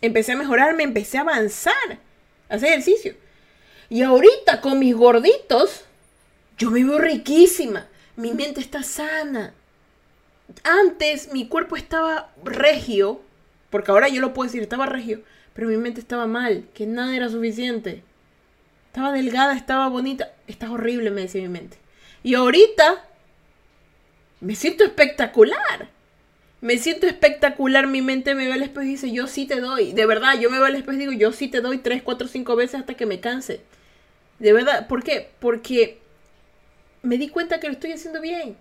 [0.00, 1.98] Empecé a mejorarme, empecé a avanzar,
[2.48, 3.14] a hacer ejercicio.
[3.88, 5.84] Y ahorita con mis gorditos,
[6.58, 7.88] yo me veo riquísima.
[8.16, 9.54] Mi mente está sana.
[10.64, 13.20] Antes mi cuerpo estaba regio,
[13.70, 15.22] porque ahora yo lo puedo decir, estaba regio,
[15.54, 18.02] pero mi mente estaba mal, que nada era suficiente.
[18.86, 21.76] Estaba delgada, estaba bonita, está horrible, me decía mi mente.
[22.22, 23.04] Y ahorita
[24.40, 25.90] me siento espectacular
[26.60, 29.92] me siento espectacular, mi mente me ve al espejo y dice, yo sí te doy.
[29.92, 32.28] De verdad, yo me veo al espejo y digo, yo sí te doy tres, cuatro,
[32.28, 33.60] cinco veces hasta que me canse.
[34.38, 35.30] De verdad, ¿por qué?
[35.38, 35.98] Porque
[37.02, 38.56] me di cuenta que lo estoy haciendo bien.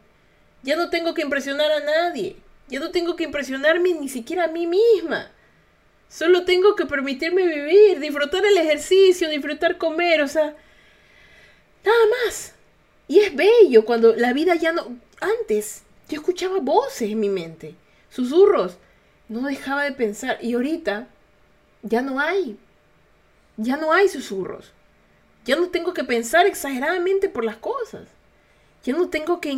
[0.65, 2.37] Ya no tengo que impresionar a nadie.
[2.67, 5.29] Ya no tengo que impresionarme ni siquiera a mí misma.
[6.09, 10.55] Solo tengo que permitirme vivir, disfrutar el ejercicio, disfrutar comer, o sea,
[11.83, 12.55] nada más.
[13.07, 14.97] Y es bello cuando la vida ya no...
[15.21, 17.75] Antes yo escuchaba voces en mi mente
[18.09, 18.77] susurros.
[19.29, 20.39] No dejaba de pensar.
[20.41, 21.07] Y ahorita
[21.83, 22.57] ya no hay.
[23.57, 24.71] Ya no hay susurros.
[25.45, 28.07] Ya no tengo que pensar exageradamente por las cosas.
[28.83, 29.51] Ya no tengo que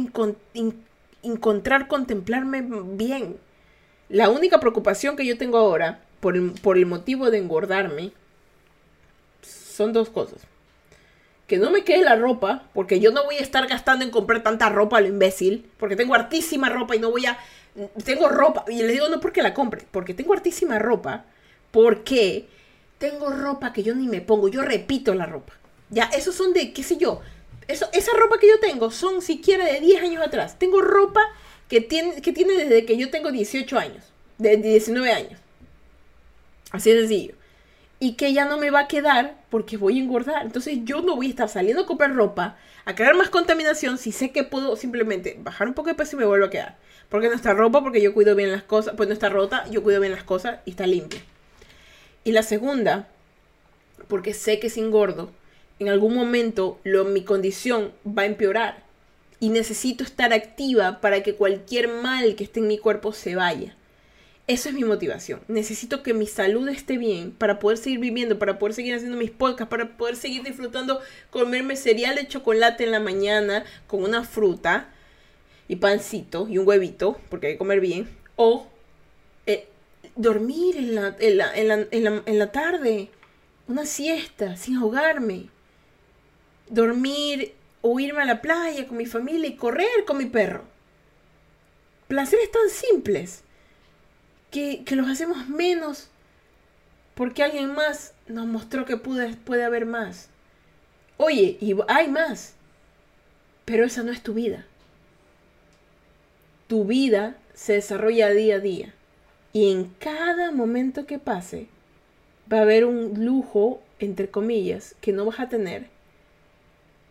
[1.24, 2.64] encontrar, contemplarme
[2.96, 3.38] bien.
[4.10, 8.12] La única preocupación que yo tengo ahora, por el, por el motivo de engordarme,
[9.42, 10.42] son dos cosas.
[11.48, 14.44] Que no me quede la ropa, porque yo no voy a estar gastando en comprar
[14.44, 17.38] tanta ropa a lo imbécil, porque tengo hartísima ropa y no voy a
[18.04, 21.26] tengo ropa, y le digo no porque la compre, porque tengo hartísima ropa,
[21.72, 22.48] porque
[22.98, 25.54] tengo ropa que yo ni me pongo, yo repito la ropa.
[25.90, 27.22] Ya, esos son de, qué sé yo,
[27.68, 30.58] esa ropa que yo tengo son siquiera de 10 años atrás.
[30.58, 31.22] Tengo ropa
[31.68, 34.04] que tiene, que tiene desde que yo tengo 18 años,
[34.38, 35.40] de 19 años.
[36.72, 37.36] Así de sencillo.
[38.00, 40.46] Y que ya no me va a quedar porque voy a engordar.
[40.46, 44.12] Entonces yo no voy a estar saliendo a comprar ropa, a crear más contaminación si
[44.12, 46.78] sé que puedo simplemente bajar un poco de peso y me vuelvo a quedar.
[47.10, 48.94] Porque no está ropa, porque yo cuido bien las cosas.
[48.96, 51.22] Pues no está rota, yo cuido bien las cosas y está limpia.
[52.24, 53.08] Y la segunda,
[54.08, 55.32] porque sé que sin gordo,
[55.80, 58.86] en algún momento lo, mi condición va a empeorar.
[59.40, 63.76] Y necesito estar activa para que cualquier mal que esté en mi cuerpo se vaya.
[64.48, 65.42] Eso es mi motivación.
[65.50, 69.30] Necesito que mi salud esté bien para poder seguir viviendo, para poder seguir haciendo mis
[69.30, 71.02] podcasts, para poder seguir disfrutando
[71.32, 74.90] comerme cereal de chocolate en la mañana con una fruta
[75.68, 78.08] y pancito y un huevito, porque hay que comer bien,
[78.38, 78.68] o
[79.48, 79.68] eh,
[80.16, 83.10] dormir en la, en, la, en, la, en, la, tarde,
[83.68, 85.50] una siesta, sin ahogarme,
[86.70, 90.64] dormir o irme a la playa con mi familia y correr con mi perro.
[92.08, 93.44] Placeres tan simples
[94.52, 96.10] que, que los hacemos menos
[97.16, 100.30] porque alguien más nos mostró que puede, puede haber más.
[101.18, 102.54] Oye, y hay más,
[103.66, 104.66] pero esa no es tu vida
[106.68, 108.94] tu vida se desarrolla día a día.
[109.54, 111.68] Y en cada momento que pase,
[112.52, 115.88] va a haber un lujo, entre comillas, que no vas a tener,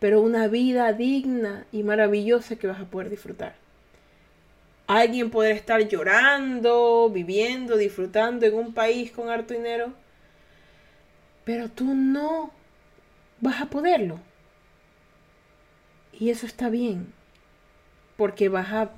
[0.06, 3.56] pero una vida digna y maravillosa que vas a poder disfrutar.
[4.86, 9.92] Alguien podrá estar llorando, viviendo, disfrutando en un país con harto dinero.
[11.42, 12.52] Pero tú no
[13.40, 14.20] vas a poderlo.
[16.12, 17.12] Y eso está bien,
[18.16, 18.92] porque vas a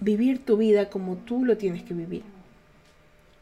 [0.00, 2.24] vivir tu vida como tú lo tienes que vivir.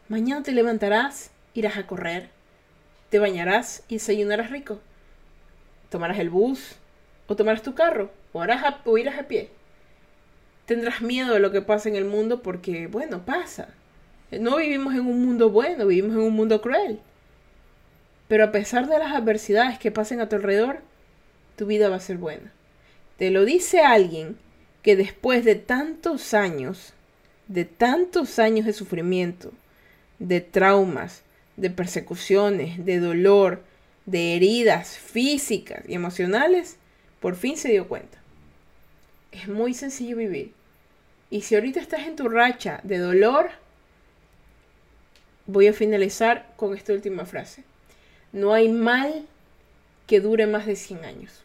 [0.09, 2.31] Mañana te levantarás, irás a correr,
[3.09, 4.79] te bañarás y desayunarás rico.
[5.89, 6.77] Tomarás el bus
[7.31, 9.51] o tomarás tu carro o, harás o irás a pie.
[10.67, 13.69] Tendrás miedo de lo que pasa en el mundo porque, bueno, pasa.
[14.33, 16.99] No vivimos en un mundo bueno, vivimos en un mundo cruel.
[18.27, 20.81] Pero a pesar de las adversidades que pasen a tu alrededor,
[21.55, 22.53] tu vida va a ser buena.
[23.17, 24.37] Te lo dice alguien
[24.83, 26.95] que después de tantos años,
[27.47, 29.53] de tantos años de sufrimiento,
[30.19, 31.23] de traumas,
[31.57, 33.63] de persecuciones, de dolor,
[34.05, 36.80] de heridas físicas y emocionales,
[37.21, 38.19] por fin se dio cuenta.
[39.33, 40.53] Es muy sencillo vivir.
[41.31, 43.51] Y si ahorita estás en tu racha de dolor,
[45.47, 47.63] voy a finalizar con esta última frase.
[48.33, 49.27] No hay mal
[50.07, 51.43] que dure más de 100 años.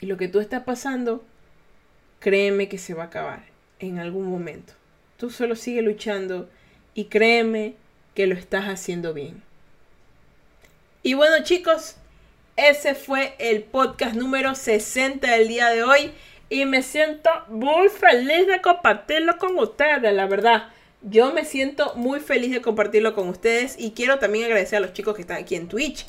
[0.00, 1.24] Y lo que tú estás pasando,
[2.18, 3.44] créeme que se va a acabar
[3.78, 4.74] en algún momento.
[5.16, 6.48] Tú solo sigue luchando
[6.94, 7.74] y créeme
[8.14, 9.42] que lo estás haciendo bien.
[11.02, 11.96] Y bueno chicos,
[12.68, 16.12] ese fue el podcast número 60 del día de hoy.
[16.48, 20.68] Y me siento muy feliz de compartirlo con ustedes, la verdad.
[21.02, 24.92] Yo me siento muy feliz de compartirlo con ustedes y quiero también agradecer a los
[24.92, 26.06] chicos que están aquí en Twitch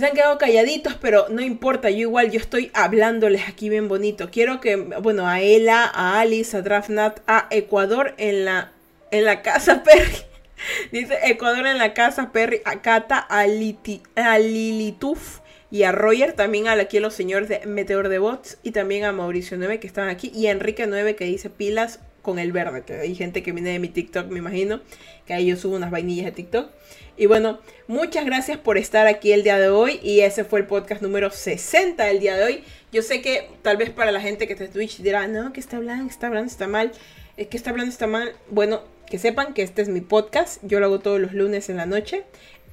[0.00, 4.30] que han quedado calladitos, pero no importa, yo igual yo estoy hablándoles aquí bien bonito.
[4.30, 8.72] Quiero que, bueno, a Ela, a Alice, a Drafnat, a Ecuador en la,
[9.10, 10.31] en la casa Perry.
[10.92, 15.40] Dice Ecuador en la casa Perry, a Cata, a, Lilituf
[15.70, 19.04] y a Roger, también a aquí a los señores de Meteor de Bots y también
[19.04, 22.52] a Mauricio 9 que están aquí y a Enrique 9 que dice pilas con el
[22.52, 24.80] verde, hay gente que viene de mi TikTok, me imagino,
[25.26, 26.70] que ahí yo subo unas vainillas de TikTok.
[27.16, 27.58] Y bueno,
[27.88, 31.30] muchas gracias por estar aquí el día de hoy y ese fue el podcast número
[31.30, 32.64] 60 del día de hoy.
[32.92, 35.60] Yo sé que tal vez para la gente que está en Twitch dirá, no, que
[35.60, 36.92] está hablando, está hablando, está mal,
[37.36, 38.34] es que está hablando, está mal.
[38.50, 38.82] Bueno,
[39.12, 41.84] que sepan que este es mi podcast, yo lo hago todos los lunes en la
[41.84, 42.24] noche.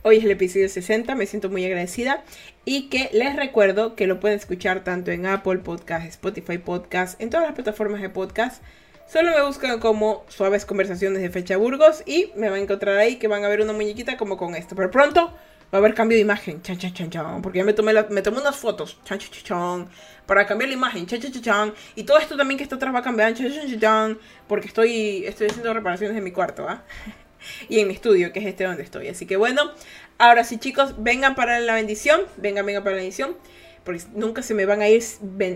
[0.04, 2.24] Hoy es el episodio 60, me siento muy agradecida
[2.64, 7.30] y que les recuerdo que lo pueden escuchar tanto en Apple Podcast, Spotify Podcast, en
[7.30, 8.64] todas las plataformas de podcast
[9.12, 13.16] Solo me buscan como Suaves Conversaciones de Fecha Burgos y me van a encontrar ahí
[13.16, 14.76] que van a ver una muñequita como con esto.
[14.76, 15.34] Pero pronto
[15.72, 16.62] va a haber cambio de imagen.
[16.62, 17.42] Chan, chan.
[17.42, 18.98] Porque ya me tomé, me tomé unas fotos.
[19.04, 19.90] Chan, chan, chan,
[20.26, 21.06] Para cambiar la imagen.
[21.06, 23.34] Chan, Y todo esto también que está atrás va a cambiar.
[23.34, 26.68] Chan, Porque estoy, estoy haciendo reparaciones en mi cuarto.
[26.68, 26.84] ¿ah?
[27.70, 29.08] y en mi estudio, que es este donde estoy.
[29.08, 29.72] Así que bueno,
[30.18, 32.22] ahora sí chicos, vengan para la bendición.
[32.38, 33.38] Vengan, vengan para la bendición.
[33.84, 35.04] Porque nunca se me van a ir,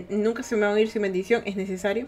[0.08, 1.42] nunca se me van a ir sin bendición.
[1.44, 2.06] Es necesario.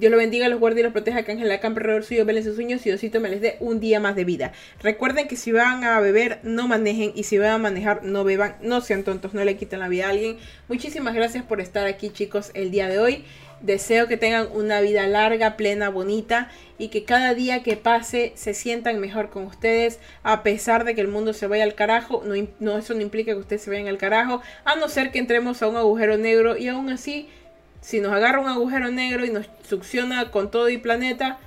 [0.00, 2.42] Dios lo bendiga, los guarde y los proteja, que Ángel la campa alrededor suyo, velen
[2.42, 4.52] sus sueños y Diosito me les dé un día más de vida.
[4.82, 8.56] Recuerden que si van a beber, no manejen y si van a manejar, no beban,
[8.62, 10.38] no sean tontos, no le quiten la vida a alguien.
[10.68, 13.26] Muchísimas gracias por estar aquí chicos el día de hoy.
[13.60, 18.54] Deseo que tengan una vida larga, plena, bonita y que cada día que pase se
[18.54, 22.22] sientan mejor con ustedes, a pesar de que el mundo se vaya al carajo.
[22.24, 25.18] No, no, eso no implica que ustedes se vayan al carajo, a no ser que
[25.18, 27.28] entremos a un agujero negro y aún así
[27.80, 31.38] si nos agarra un agujero negro y nos succiona con todo el planeta,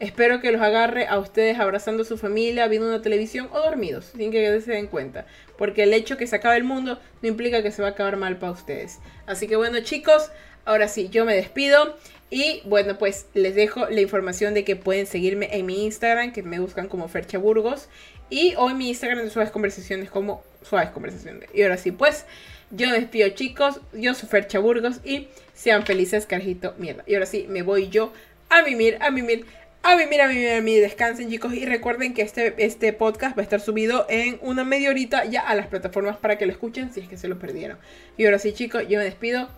[0.00, 4.12] espero que los agarre a ustedes abrazando a su familia, viendo una televisión o dormidos,
[4.16, 5.26] sin que se den cuenta.
[5.56, 8.16] Porque el hecho que se acabe el mundo no implica que se va a acabar
[8.16, 8.98] mal para ustedes.
[9.26, 10.30] Así que bueno chicos,
[10.64, 11.96] ahora sí, yo me despido.
[12.28, 16.42] Y bueno, pues les dejo la información de que pueden seguirme en mi Instagram, que
[16.42, 17.88] me buscan como Fercha Burgos.
[18.28, 21.48] Y en mi Instagram de Suaves Conversaciones como Suaves Conversaciones.
[21.54, 22.26] Y ahora sí, pues
[22.70, 27.04] yo me despido chicos, yo soy Fercha Burgos y sean felices, carajito, mierda.
[27.06, 28.12] Y ahora sí, me voy yo
[28.48, 29.46] a mimir, a mimir,
[29.82, 30.82] a mimir, a mimir, a mimir.
[30.82, 31.54] Descansen, chicos.
[31.54, 35.40] Y recuerden que este, este podcast va a estar subido en una media horita ya
[35.40, 37.78] a las plataformas para que lo escuchen si es que se lo perdieron.
[38.16, 39.48] Y ahora sí, chicos, yo me despido.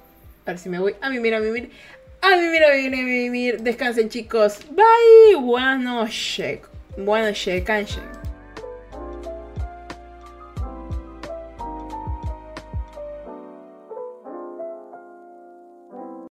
[0.47, 1.71] Ahora sí me voy a mimir, a mimir.
[2.21, 3.61] A mimir, a mimir, a mimir.
[3.63, 4.59] Descansen, chicos.
[4.71, 5.37] Bye.
[5.41, 6.61] Buenas noches.
[6.97, 8.18] Buenas noches, canchen.